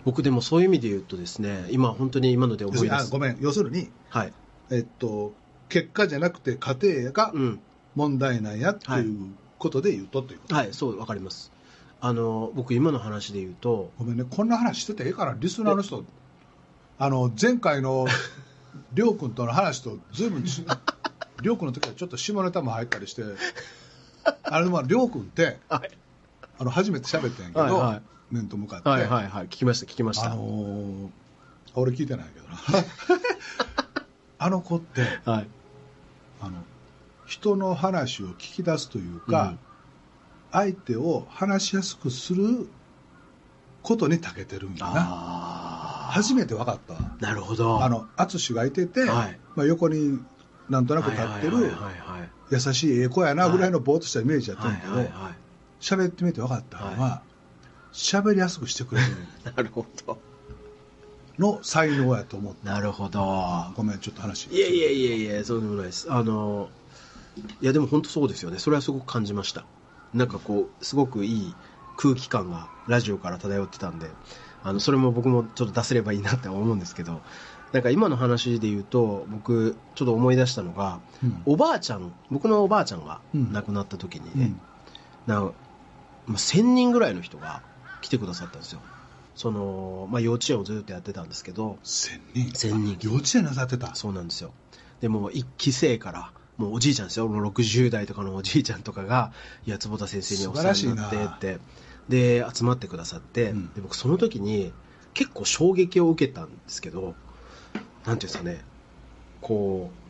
[0.05, 2.93] 僕でもそういう意味で言うとですね今本当に今ので思い出す。
[2.93, 3.38] あごめん。
[3.39, 4.34] 要するに、はい。
[4.71, 5.34] えっと、
[5.69, 7.60] 結果じゃなくて過程がうん。
[7.95, 11.51] 問題なんやっていうことで言うとということ、はいそうわかります
[12.03, 14.25] あの僕今の話で言うとごめんね。
[14.29, 16.03] こんな話しててええかなリスナーの人。
[16.97, 18.05] あの前回の
[18.93, 20.63] りょうくんとの話とずいぶんち
[21.41, 21.57] りょう。
[21.57, 23.23] くんの時はちょっと下ネタも入ったりして
[24.43, 25.91] あれでもりょうくんってはい。
[26.59, 28.01] あの初めて喋ったんやけど、はいはい。
[28.31, 29.45] 面と向かって、はいはいはい。
[29.45, 31.09] 聞きました聞きましあたのー
[31.76, 32.57] 俺聞いてないけどな。
[34.39, 35.47] あの子ってはい。
[36.41, 36.53] あの
[37.28, 39.55] 人の話を聞き出すというか、
[40.52, 42.68] 相手を話しやすくする
[43.84, 45.02] ことに長けてるんやな
[46.12, 50.20] 初めて分かったわなるほどあの淳がいてて、はいまあ、横に
[50.70, 55.36] なんとなく立ってるはいはいはいはい優しいええ子やなぐらいのぼーっとしたイメージやったんだけどはいはいは
[55.80, 57.24] 喋ってみて分かったのは
[57.91, 59.56] 喋りやすくしてくれるい。
[59.56, 60.18] なるほど。
[61.39, 63.72] の才能やと思ったなるほど。
[63.76, 66.12] ごめんちょっと話いやいやいやいや、そうでもないです。
[66.12, 66.70] あの、
[67.62, 68.60] いやでも本当そうですよね。
[68.60, 69.66] それはすごく感じました。
[70.14, 71.55] なんかこう、すごくいい
[71.97, 74.09] 空気感がラジオから漂ってたんで、
[74.64, 77.22] あの、それも僕もちょっと出せればいいなって思うんですけど、
[77.72, 81.41] なんか今の話で言うと、僕、ちょっと思い出したのが、うん。
[81.45, 83.53] おばあちゃん、僕のおばあちゃんがうん。
[83.53, 84.59] 亡くなった時にね、うん。
[85.26, 85.53] なんか
[86.28, 87.62] まあ1000人ぐらいの人が
[88.01, 88.82] 来てくださったんですよ。
[89.36, 92.51] その、まあ幼稚園をずっとやってたんですけど、1000人。
[92.51, 92.97] 1000人。
[93.01, 93.95] 幼稚園なさってた。
[93.95, 94.51] そうなんですよ。
[94.99, 96.32] でもう一期生から、
[96.62, 99.34] もうおじいちゃんですよ、もう60代とかのおじいちゃんとかが、
[99.66, 101.59] いや、坪田先生にお世話になってって、
[102.07, 103.74] で、集まってくださって、うん。
[103.74, 104.72] で僕その時に
[105.14, 108.64] 結構衝撃を受けたんですけど、なんていうんですかね、
[109.41, 110.01] こう、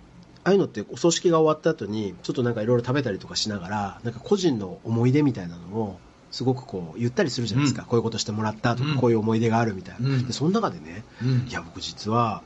[0.43, 5.99] ああいうのってお葬式が終わった後に、ちょっとなんかいろいろ食べたりとかしながら、なんか個人の思い出みたいなのを、
[6.31, 7.87] すごくこう言ったりするじゃないですか、うん。
[7.87, 8.97] こういうことしてもらったとか、うん。
[8.97, 10.25] こういう思い出があるみたいな、うん。
[10.25, 11.47] でその中でね、うん。
[11.47, 12.41] いや僕実は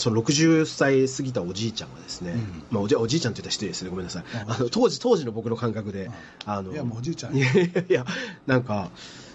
[0.00, 2.64] その60歳過ぎたおじいちゃんがですね、うん。
[2.70, 3.90] まあ、おじおじいちゃんって言ったら失礼ですね。
[3.90, 4.24] ごめんなさい。
[4.34, 6.10] ああの当時当時の僕の感覚で、
[6.46, 7.36] あのいやもうおじいちゃん。
[7.36, 8.06] いやいや
[8.46, 8.90] なんか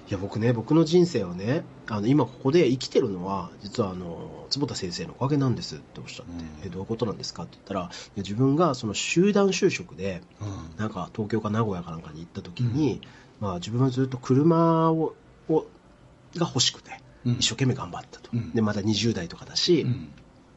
[0.09, 6.68] いや僕ね僕の人生はねあの今ここで生きてるのは実はあの坪田先生のおかげなんですっておっしゃって、うん。
[6.68, 10.80] えどういうことなんですかって言ったら自分がその集団就職でうん。
[10.80, 13.01] なんか東京か名古屋かなんかに行った時に、
[13.39, 15.13] まあ、自分はずっと車を
[15.47, 15.68] を
[16.36, 17.34] が欲しくてうん。
[17.34, 18.51] 一生懸命頑張ったと、うん。
[18.51, 20.09] でまだ20代とかだし、うん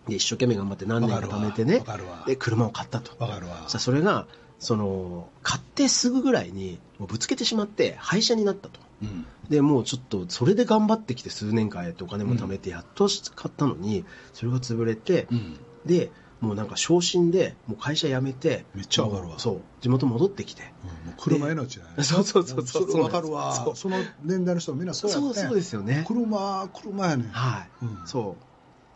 [0.08, 1.84] で一生懸命頑張って何年か貯めてね
[2.26, 3.12] で車を買ったと。
[3.18, 4.26] さあそれが
[4.58, 8.80] その買ってすぐぐらいにもうぶつけてしまって廃車になったと。
[9.02, 9.26] うん。
[9.48, 15.58] でもうちょっとそれで頑張ってきて数年間やってお金も貯めてやっと買ったのにそれが潰れて、うん。
[15.86, 19.38] でもうなんか昇進でもう会社辞めてめっちゃわかるわ。
[19.38, 20.62] そう地元戻ってきて。
[21.04, 22.96] もう車命だねそうそうそうそう。
[22.96, 23.54] れわかるわ。
[23.54, 26.04] そうその年代の人みんなそうやってそうそうですよね。
[26.06, 27.28] 車車やねん。
[27.28, 28.06] はい、うん。
[28.06, 28.47] そう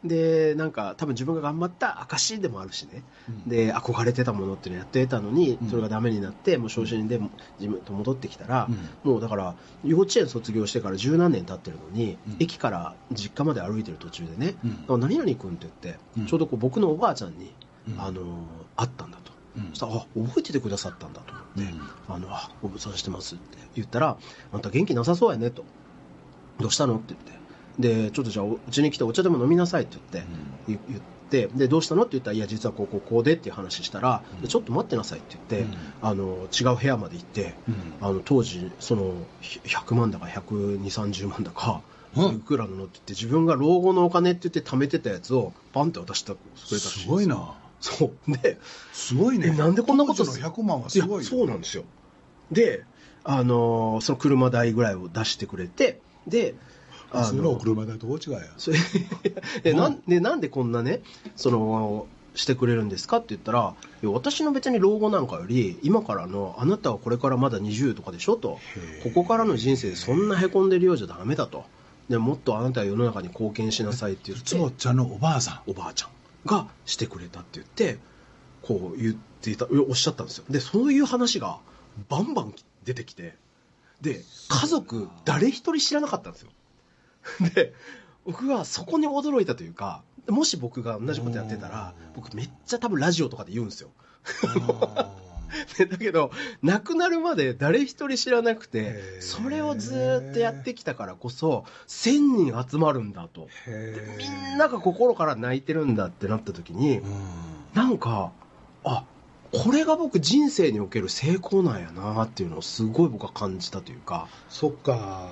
[0.04, 3.48] でなんか多分自分が頑張った証でもあるしね、うん。
[3.48, 5.68] で憧れてたものっていうのやってたのに、うん。
[5.68, 7.20] それがダメになってもう昇進で
[7.60, 9.10] 自分と戻ってきたら、うん。
[9.12, 12.36] もうだから幼稚園卒業してから十何年経ってるのに、うん。
[12.40, 16.26] 駅から実家まで歩いてる途中でねうん「あ何々君」って言って、うん。
[16.26, 17.54] ちょうどこう僕のおばあちゃんに、
[17.88, 18.00] うん。
[18.00, 18.22] あの
[18.76, 19.32] 会ったんだと。
[19.56, 19.68] うん。
[19.70, 22.14] そしたら、あ、覚えててくださったんだと思って、うん。
[22.14, 24.16] あの、あ、ご無沙汰してますって言ったら、
[24.52, 25.64] あんた元気なさそうやねと。
[26.58, 27.41] どうしたのって言って。
[27.78, 30.30] で、ちょっとじゃあ、うちに来てお茶でも飲みなさいって言って、
[30.66, 31.00] 言言っ
[31.30, 34.48] て、で、どうしたのって言ったら、いや、実はこう、こう、こうでっていう話したら、うん。
[34.48, 35.78] ちょっと待ってなさいって言って、うん。
[36.00, 37.96] あの、違う部屋まで行って、うん。
[38.00, 41.82] あの、当時、その、ひ100万だか120、30万だか、
[42.14, 42.36] うん。
[42.36, 47.54] いくらなのって言って、自分が老後のお金って言って貯めてたやつを、パンって渡してくれたすごいな。
[47.80, 48.32] そう。
[48.42, 48.58] で、
[48.92, 49.48] すごいね。
[49.48, 51.84] えなんでこんなことの？100万はすごいそうなんですよ。
[52.50, 52.84] で
[53.24, 56.71] あのーその車代ぐらいを出してくれてであ
[57.24, 58.40] それの車代と大違いや。
[58.56, 58.78] それ
[59.62, 61.02] でなんでなんでこんなね
[61.36, 68.58] そのしてくれるんですかって言ったら私の別に老後なんかより今からのあなたはこれからまだ20とかでしょと。
[69.02, 71.64] ここからの人生でそんなへこんでるようじゃダメだと。
[72.08, 76.10] でもっとあなたは世の中に貢献しなさいって言ってつぼちゃんのおばあさんおばあちゃん
[76.46, 77.98] がしてくれたって言って
[78.62, 80.44] こう言っていたおっしゃったんですよ。
[80.50, 81.58] でそういう話が
[82.08, 82.54] バンバン
[82.84, 83.34] 出てきて
[84.00, 86.50] で家族誰一人知らなかったんですよ
[87.54, 87.74] で
[88.24, 93.90] 僕はそこに驚いたというかもし僕が同じことやってたら僕めっちゃ多分ラジオとかで言うんですよ。
[95.76, 96.30] でだけど
[96.62, 103.48] 亡くなるまで誰一人知らなくてそれをずーっとやってきたからこそ1000人集まるんだと。
[103.66, 107.12] へみんなが心から泣いてるんだってなった時に、うん。
[107.74, 108.32] なんか、
[108.84, 109.04] あ、
[109.52, 115.28] これが僕人生における成功なんやなっていうのをすごい僕は感じたというか、そっか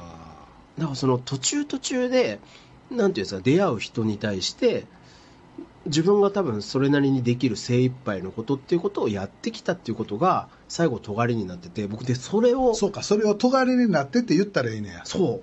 [0.81, 2.41] だからその途中途中で、
[2.91, 4.87] なんていうんですか、出会う人に対して、
[5.87, 15.43] 自分が多分それなりにできる精一杯のことっていうことをやってきたっていうことが最後尖りになってて、僕でそれを、そうかそれを尖りになってって言ったらいいねやそ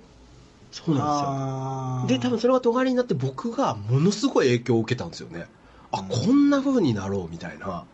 [0.72, 2.18] そうなんですよ。
[2.18, 5.46] で、多分それが尖りになって僕がものすごい影響を受けたんですよね。
[5.92, 7.84] あ、こんな風になろうみたいな。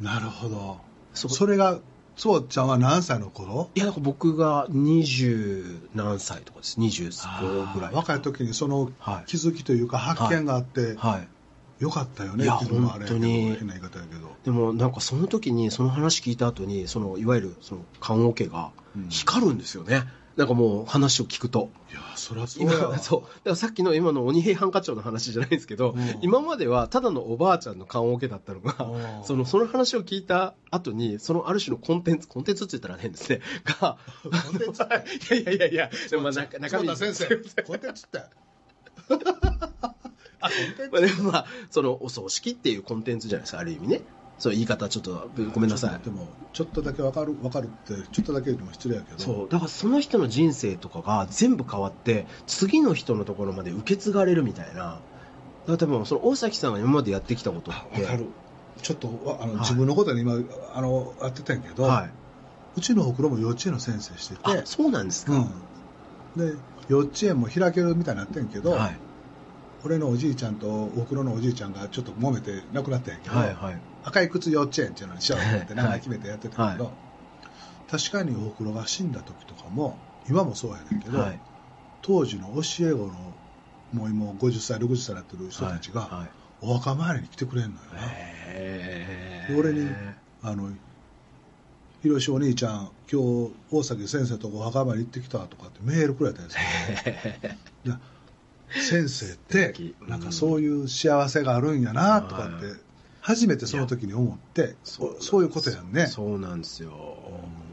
[0.00, 0.78] なるほど
[1.14, 1.78] そそれが
[2.20, 3.70] つぼちゃんは何歳の頃？
[3.74, 6.78] いや、だから僕が20何歳とかです。
[6.78, 7.94] 25ぐらい。
[7.94, 11.28] 若い時にそのはい気づきというか発見があってはい。
[11.82, 20.02] よかったよねっていうのもあれ変な言い方やけどでもなんかその時にその話聞いた後に、そのいわゆるその棺桶がうん光るんですよね。
[20.36, 21.70] なんかもう話を聞くと。
[21.90, 23.20] いやそりゃそう今そう。
[23.22, 38.28] だからさっきの今の鬼平犯科長の話じゃないんですけど、うん今まではただのおばあちゃんの棺桶だったのが、うんその、その話を聞いた後に、そのある種のコンテンツ、コンテンツって言ったら変ですね、が、コンテンツいや いやいやいや、でもまあ中中身久保田先生コンテンツってあ
[39.08, 39.18] コン
[40.76, 44.02] テンまあでもまあ、そのお葬式っていうコンテンツじゃないですか、ある意味ね。
[44.40, 46.04] そう言い方ちょっとごめんなさい。
[46.04, 49.18] でもちょっとだけわかるわかるってちょっとだけ言うのも失礼やけど。
[49.18, 54.74] そうだからその人の人生とかが全部変わって次の人のところまで受け継がれるみたいな。
[54.74, 55.00] だか
[55.66, 58.02] ら多分その大崎さんが今までやってきたことって。
[58.02, 58.28] かる。
[58.80, 60.38] ちょっとわあの、はい自分のことに今
[60.74, 62.08] あのやってたんやけど、は
[62.78, 64.50] うちのほくろも幼稚園の先生してて。
[64.50, 65.38] い、あそうなんですか、う
[66.40, 66.56] ん、で
[66.88, 68.96] 幼稚園も開けるみたいになってんけど、はい、
[69.84, 76.90] 俺のおじいちゃんとおふくろのおじいちゃんがちょっと揉めて亡くなったんやけど、はいはい赤い靴幼稚園っていうのにしようって名前決めてやってたけど、は
[77.90, 79.98] 確かにおふくろが死んだ時とかも
[80.28, 81.40] 今もそうやねんけど、はい。
[82.02, 83.34] 当時の教え子の
[83.92, 86.28] もう今50歳60歳になってる人たちが、はい
[86.62, 89.88] お墓参りに来てくれんのよな、へで俺に
[90.42, 90.70] あの
[92.02, 97.98] 「ひろしお兄ちゃん今日大崎先生とお墓参り行ってきた」とかってメールくれたんですよ。
[98.72, 99.96] 先生って敵。
[100.06, 102.76] なんかそういう幸せがあるんやなとかってはい
[103.30, 106.06] 初めてその時に思ってそそういうことやんね。
[106.06, 106.92] そうなんですよ、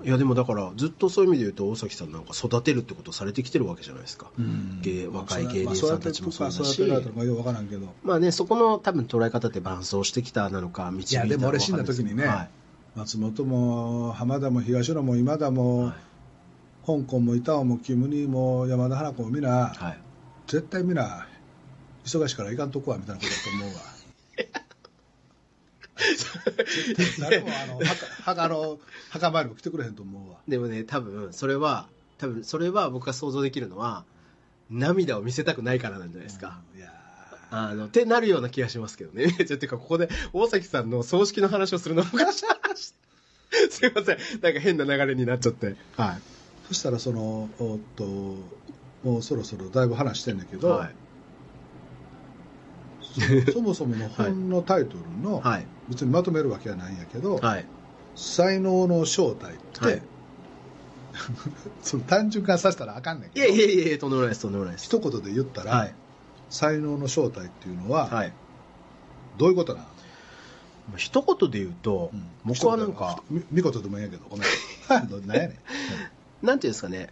[0.04, 4.80] いやでもだからずっとそういう意味で言うと大崎さんなんか育てるってことをされてきてるわけじゃないですか、うん。
[4.82, 7.88] 芸若い芸まあ人さんたちもそうだし、育てるか育てよくわからんけど。
[8.04, 12.50] まあね、そこの多分捉え方って伴走してきたなのか、導いたいやでも俺死んだ時にね、はい
[12.96, 15.94] 松本も浜田も東野も今田も、はい
[16.88, 20.00] 香港も板尾もキムニーも山田花子もみんな、はい。
[20.48, 21.28] 絶対みんな
[22.06, 23.97] 忙しいからいかんとこはみたいなことだと思うわ
[27.20, 28.80] 誰もあの墓墓の
[29.10, 31.88] 墓参りも来てくれへんと思うわでもね、多分それは、
[32.18, 34.06] 多分それは僕が想像できるのは、
[34.70, 36.60] 涙を見せたくないからなんじゃないですか。
[36.76, 36.92] いや
[37.50, 39.26] あの、ってなるような気がしますけどね。
[39.32, 42.44] っていうか、ここで大崎さんの葬式の話をするのもおかし。
[43.72, 44.18] すいません。
[44.42, 45.76] なんか変な流れになっちゃって。
[45.96, 46.22] はい。
[46.68, 48.04] そしたらそのおっと
[49.04, 50.96] もうそろそろだいぶ話してんだけど、はい。
[53.18, 55.66] そ そもそもの本のタイトルの、はい。
[55.90, 57.66] 別にまとめるわけはないんやけど、はい。
[58.16, 60.02] 才能の正体って、はい
[61.82, 64.86] その単純化させたらあかんねんいけどやいやいやいやとんでもないです、とんでもないです。
[64.86, 65.96] 一言で言ったら、はい。
[66.50, 68.34] 才能の正体っていうのは、はい。
[69.38, 69.82] どういうことな
[70.92, 72.12] の、一言で言うと、
[72.46, 74.50] 僕はなんか、み見事でもいいんやけどごめん
[75.10, 75.60] どなんやね
[76.44, 77.10] んなんていうんですかね、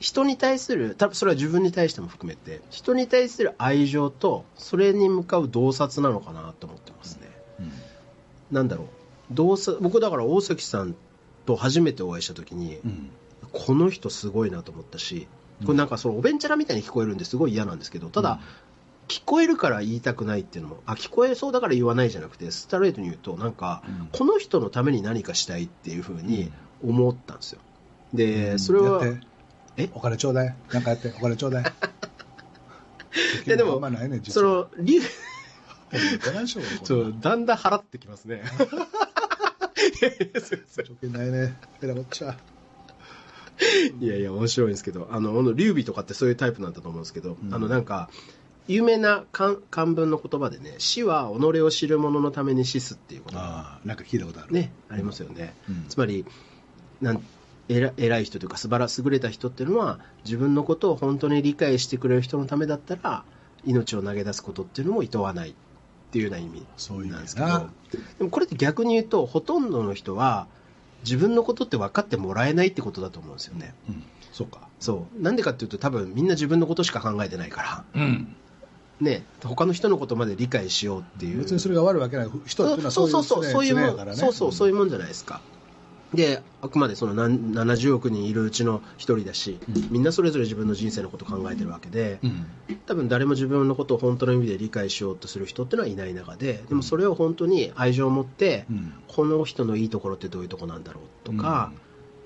[0.00, 7.28] 人に対する、多分それは自分に対しても含めて、人に対する愛情と、それに向かう洞察なのかなと思ってますね。
[8.50, 10.96] なんだろう、洞察、僕だから大崎さん
[11.44, 13.10] と初めてお会いした時に、うん。
[13.52, 15.26] この人すごいなと思ったし、
[15.66, 18.40] これなんかそのおべんちゃらみたいに聞こえるんですごい嫌なんですけど、ただ、
[19.08, 24.08] 聞こえるから言いたくないっていうのも、あ、聞こえそうだから言わないじゃなくて、ストレートに言うと、なんか、うん。
[24.12, 26.50] この人のために何かしたいっていうふうに
[26.82, 27.60] 思ったんですよ。
[28.14, 29.02] で、それは、
[29.76, 29.88] え？
[29.94, 31.64] お金ちょうだいなんかやってお金ちょうだい
[33.46, 38.42] いやでもねそはの、理ほんまお金しようよこんなそう、だんだん払ってきますね。
[41.02, 42.36] ないねえらこっちゃ
[44.00, 48.08] いやいや、面白いんですけど、あの、劉備とかってそういうタイプなんだと思うんですけど、うんあの、なんか、
[48.68, 55.54] 有名な漢漢文の言葉でね、死は己を知る者のために死すっていうことがああなんか聞いたことあるね、ありますよね。
[55.68, 56.24] うんつまり、
[57.00, 57.22] なん
[57.70, 63.24] 偉偉い人というか素晴ら優れた人っていうのは自分のことを本当に理解してくれる人のためだったら
[63.64, 65.54] 命を投げ出すことっていうのも厭わないっ
[66.10, 66.66] ていうような意味
[67.08, 67.46] なんですけど。
[67.46, 67.70] な
[68.18, 70.48] でもこれって逆に言うとほとんどの人は
[71.04, 73.74] 自分のことって分かってもらえないってことだと思うんですよね。
[73.88, 74.02] うん
[74.32, 74.60] そうか。
[74.78, 75.22] そう。
[75.22, 78.00] なんでかっていうと多分みんな自分のことしか考えてないから。
[78.00, 78.36] うん。
[79.00, 79.24] ね。
[79.42, 81.38] 他の人のことまで理解しようっていう。
[81.38, 85.40] 別にそれが悪いわけない人っていうのはそうそうそうそういうもん、そうそうそういうもんじゃないですか
[86.14, 89.88] であくまでその何70億人いるうちの一人だし、うん。
[89.90, 92.46] みんなそれぞれ自分の人生のことを考えてるわけで、うん。
[92.86, 98.92] 多分誰も自分のことを本当の意味で理解しようとする人ってのはいない中ででもそれを本当に愛情を持って、うん。
[99.06, 101.72] この人のいいところってどういうところなんだろうとか、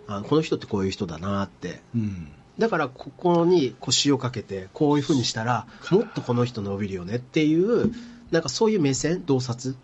[0.07, 1.81] あこの人ってこういう人だなって。
[1.95, 2.29] うん。
[2.59, 7.93] だからここに腰をかけてこういうふうにしたらもっとこの人伸びるよねっていう
[8.31, 9.77] なんかそういう目線洞察。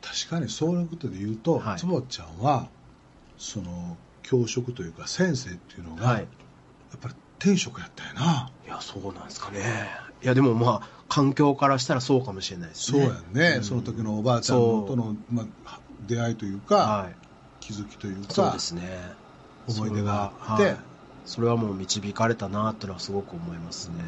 [0.00, 1.78] 確かにそういうことで言うと、はい。
[1.78, 2.68] つぼちゃんは
[3.42, 6.20] その教職というか先生っていうのが、はい。
[6.20, 6.24] や
[6.96, 8.50] っぱり天職やったよな。
[8.64, 9.60] いや、そうなんですかね。
[10.22, 13.00] いや、でもまあ、環境からしたらそうかもしれないですね。
[13.00, 13.64] そうやんね、ん。
[13.64, 17.16] その時のおばあちゃんとの、まあ、出会いというか、はい。
[17.58, 18.82] 気づきというかそうですね。
[19.68, 20.78] 思い出があって、それははい。
[21.24, 24.04] それはもう導かれたなってのはすごく思いますね、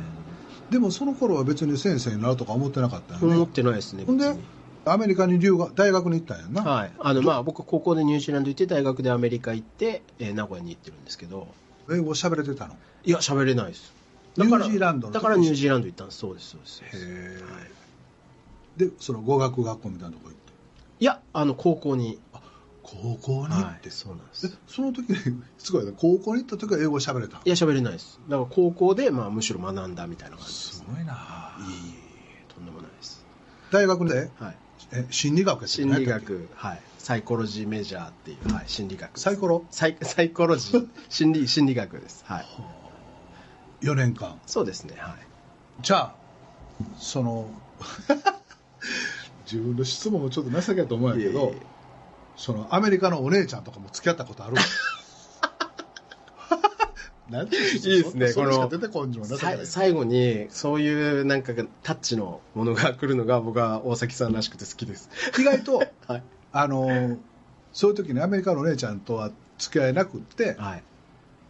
[0.71, 3.35] でもその頃は別に先生になるとか思ってなかったよね。
[3.35, 4.43] 思ってないですねほんで別に
[4.87, 6.93] アメリカに留学大学に行ったんやんな、はい。
[6.99, 11.49] あのまあ僕高校でニュージーランド行って大学でアメリカ行って、えー名古屋に行ってるんですけど。
[11.91, 12.77] 英語喋れてたの？
[13.05, 13.93] いや喋れないです。
[14.37, 16.19] ニュージーランドのだからニュージーランド行ったんです。
[16.19, 20.39] そうですそうですへえはいでその語学学校みたいなとこ行って
[20.99, 22.19] いやあの高校に。
[22.83, 23.55] 高校に？
[23.55, 25.17] 行って、はいそうなんでえすその時に
[25.59, 25.93] すごいね。
[25.97, 28.19] 高校に行った時は英語喋れたいや喋れないです。
[28.29, 30.77] だから高校で、まあ、むしろ学んだみたいな感じです。
[30.79, 31.57] すごいな。
[31.61, 31.95] いえい
[32.49, 33.25] えとんでもないです。
[33.71, 34.31] 大学で？
[34.39, 34.57] はい
[34.95, 36.49] え心理学やって心理学。
[36.55, 36.81] はい。
[36.99, 39.19] サイコロジーメジャーっていう、はい、心理学。
[39.21, 39.65] サイコロ？
[39.71, 40.89] サイサイコロジー。
[41.11, 42.25] 心理心理学です。
[42.27, 42.47] はい。
[43.83, 44.41] 4年間。
[44.47, 44.97] そうですね。
[44.99, 45.15] はい。
[45.83, 46.15] じゃあ
[46.99, 47.49] その
[49.45, 51.55] 自分の質問もちょっと情けやと思うんやけど
[52.37, 54.57] そのアメリカのお姉ちゃんとかも付き合ったことある
[57.31, 58.71] なんていいいですねこの。
[59.65, 65.09] 最後にそういうなんかタッチのものが来るのが僕は大崎さんらしくて好きです。
[65.39, 66.23] 意外と はい。
[66.53, 67.17] あの
[67.73, 70.83] そういう時にアメリカのお姉ちゃんとは付き合えなくってはい。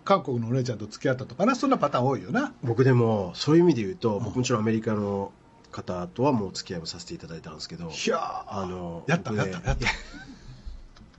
[0.05, 2.53] 韓国のお姉ちゃんと付き合ったとかなそんなパターン多いよな。
[2.62, 5.33] 僕でもそういう意味で言うと、うん僕もちろんアメリカの
[5.72, 9.89] 方とはもう付き合いをさせていただいたんですけどいやあのやったやったやった。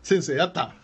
[0.01, 0.75] 先生やった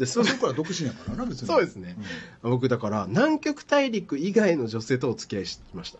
[0.00, 1.46] でそその頃は独身やからな別に。
[1.46, 1.94] そうですね、
[2.40, 5.98] 僕だから南極大陸以外の女性とお付き合いしてきました。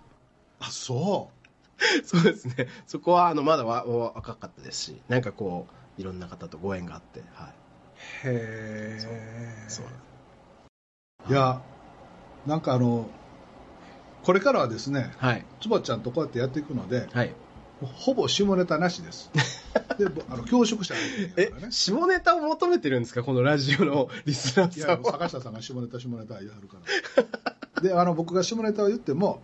[0.59, 1.30] あそ
[2.05, 2.68] そうですね。
[2.86, 5.66] そこはあのまだわわ若かったですしなんかこ
[5.98, 7.48] ういろんな方とご縁があってはい。
[7.48, 9.84] うへえそう。
[11.30, 11.61] いや
[12.46, 13.07] なんかあの
[14.22, 15.44] これからはですねはい。
[15.61, 17.34] つばちゃんとこうやってやっていくのではい
[17.87, 19.31] ほぼ下ネタなしです。
[19.99, 21.01] でぼあの恐縮者ね。
[21.70, 23.22] 下ネタを求めてるんですか？
[23.22, 25.12] このラジオのリスナーいさんは。
[25.12, 26.76] や坂下さんが下ネタ下ネタ言いはるか
[27.74, 27.83] ら。
[27.83, 29.41] であの僕が下ネタを言っても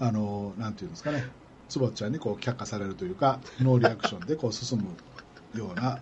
[0.00, 1.28] あのなんていうんですかね。
[1.68, 5.98] つばちゃんにこう却下されるというかノーリアクションでこう進むような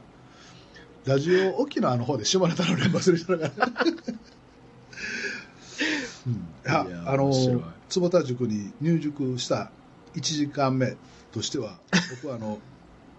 [1.05, 3.73] ラジオ沖縄の方で下ネタの連発する人だから。
[6.25, 7.33] うん、いやいやあの
[7.89, 9.73] 坪田塾に入塾した
[10.15, 10.97] 1時間目
[11.33, 11.79] としては
[12.11, 12.59] 僕はあの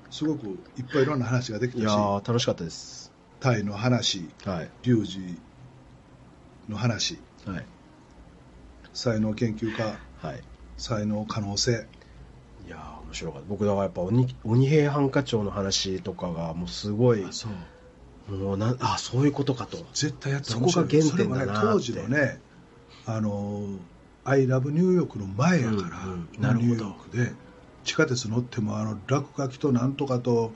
[0.10, 0.48] すごく
[0.78, 3.12] いっぱいいろんな話ができいやたしー楽しかったです。
[3.40, 4.70] タイの話はい。
[4.84, 5.38] 龍二
[6.70, 7.66] の話はい。
[8.94, 10.44] 才能研究家はい。
[10.78, 11.88] 才能可能性。
[12.68, 13.48] いやー面白かった。
[13.50, 17.50] 僕だからやっぱ鬼鬼平犯科長の話とかがもうすごいそ
[18.30, 18.36] う。
[18.36, 19.78] もうなあそういうことかと。
[19.94, 22.40] 絶対やったらそこが原点だなね当時のね
[23.06, 23.80] あの
[24.24, 26.42] 「アイラブニューヨーク」の前やから、うんうん。
[26.42, 26.68] なるほど。
[26.68, 27.32] ニューヨークで
[27.84, 30.52] 地下鉄乗ってもあの落書きとなんとかと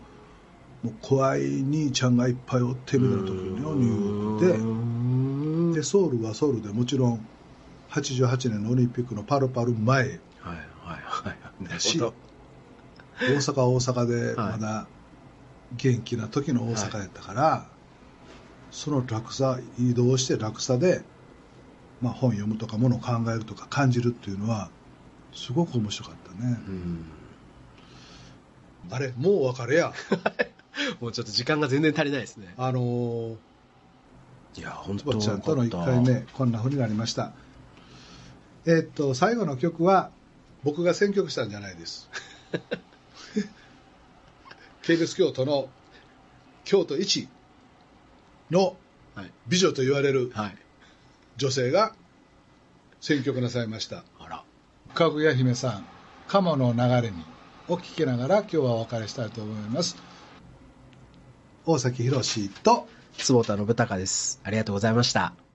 [0.83, 7.27] もう怖い兄ちゃんがいっぱいおってみたいな時にニューヨークででソウルはソウルでもちろん
[7.91, 9.97] 88年のオリンピックのパルパル前。
[9.97, 11.37] はいはいはい。
[11.63, 12.13] なるだしほど。
[13.19, 14.51] 大阪は大阪ではい。
[14.53, 14.87] まだ
[15.75, 17.67] 元気な時の大阪やったから、
[18.71, 21.01] その落差移動して落差で、
[22.01, 24.69] まあ、本読むとかものを考えるとか感じるっていうのは
[25.33, 27.05] すごく面白かったね、うん
[28.91, 29.93] あれもうお別れや。
[31.01, 32.53] もうちょっと時間が全然足りないですね。
[32.57, 33.35] あのー
[34.57, 35.91] いや本当ちゃんとの1よかった。
[35.91, 37.33] 回目こんな風になりました。
[38.65, 40.09] えーっと最後の曲は
[40.63, 42.09] 僕が選曲したんじゃないです。
[44.83, 45.69] KBS 京都の
[46.63, 47.27] 京都一
[48.51, 48.77] の
[49.15, 49.31] はい。
[49.47, 50.57] 美女と言われるはい。
[51.37, 51.93] 女性が
[53.01, 54.03] 選曲なさいました。
[54.19, 54.43] あら。
[54.93, 55.85] かぐや姫さん
[56.27, 57.23] 「鴨の流れに」
[57.67, 59.97] を聞きながら今日はお別れしたいと思います。
[61.65, 62.87] 大崎宏と
[63.17, 64.39] 坪田信孝です。
[64.43, 65.46] ありがとうございました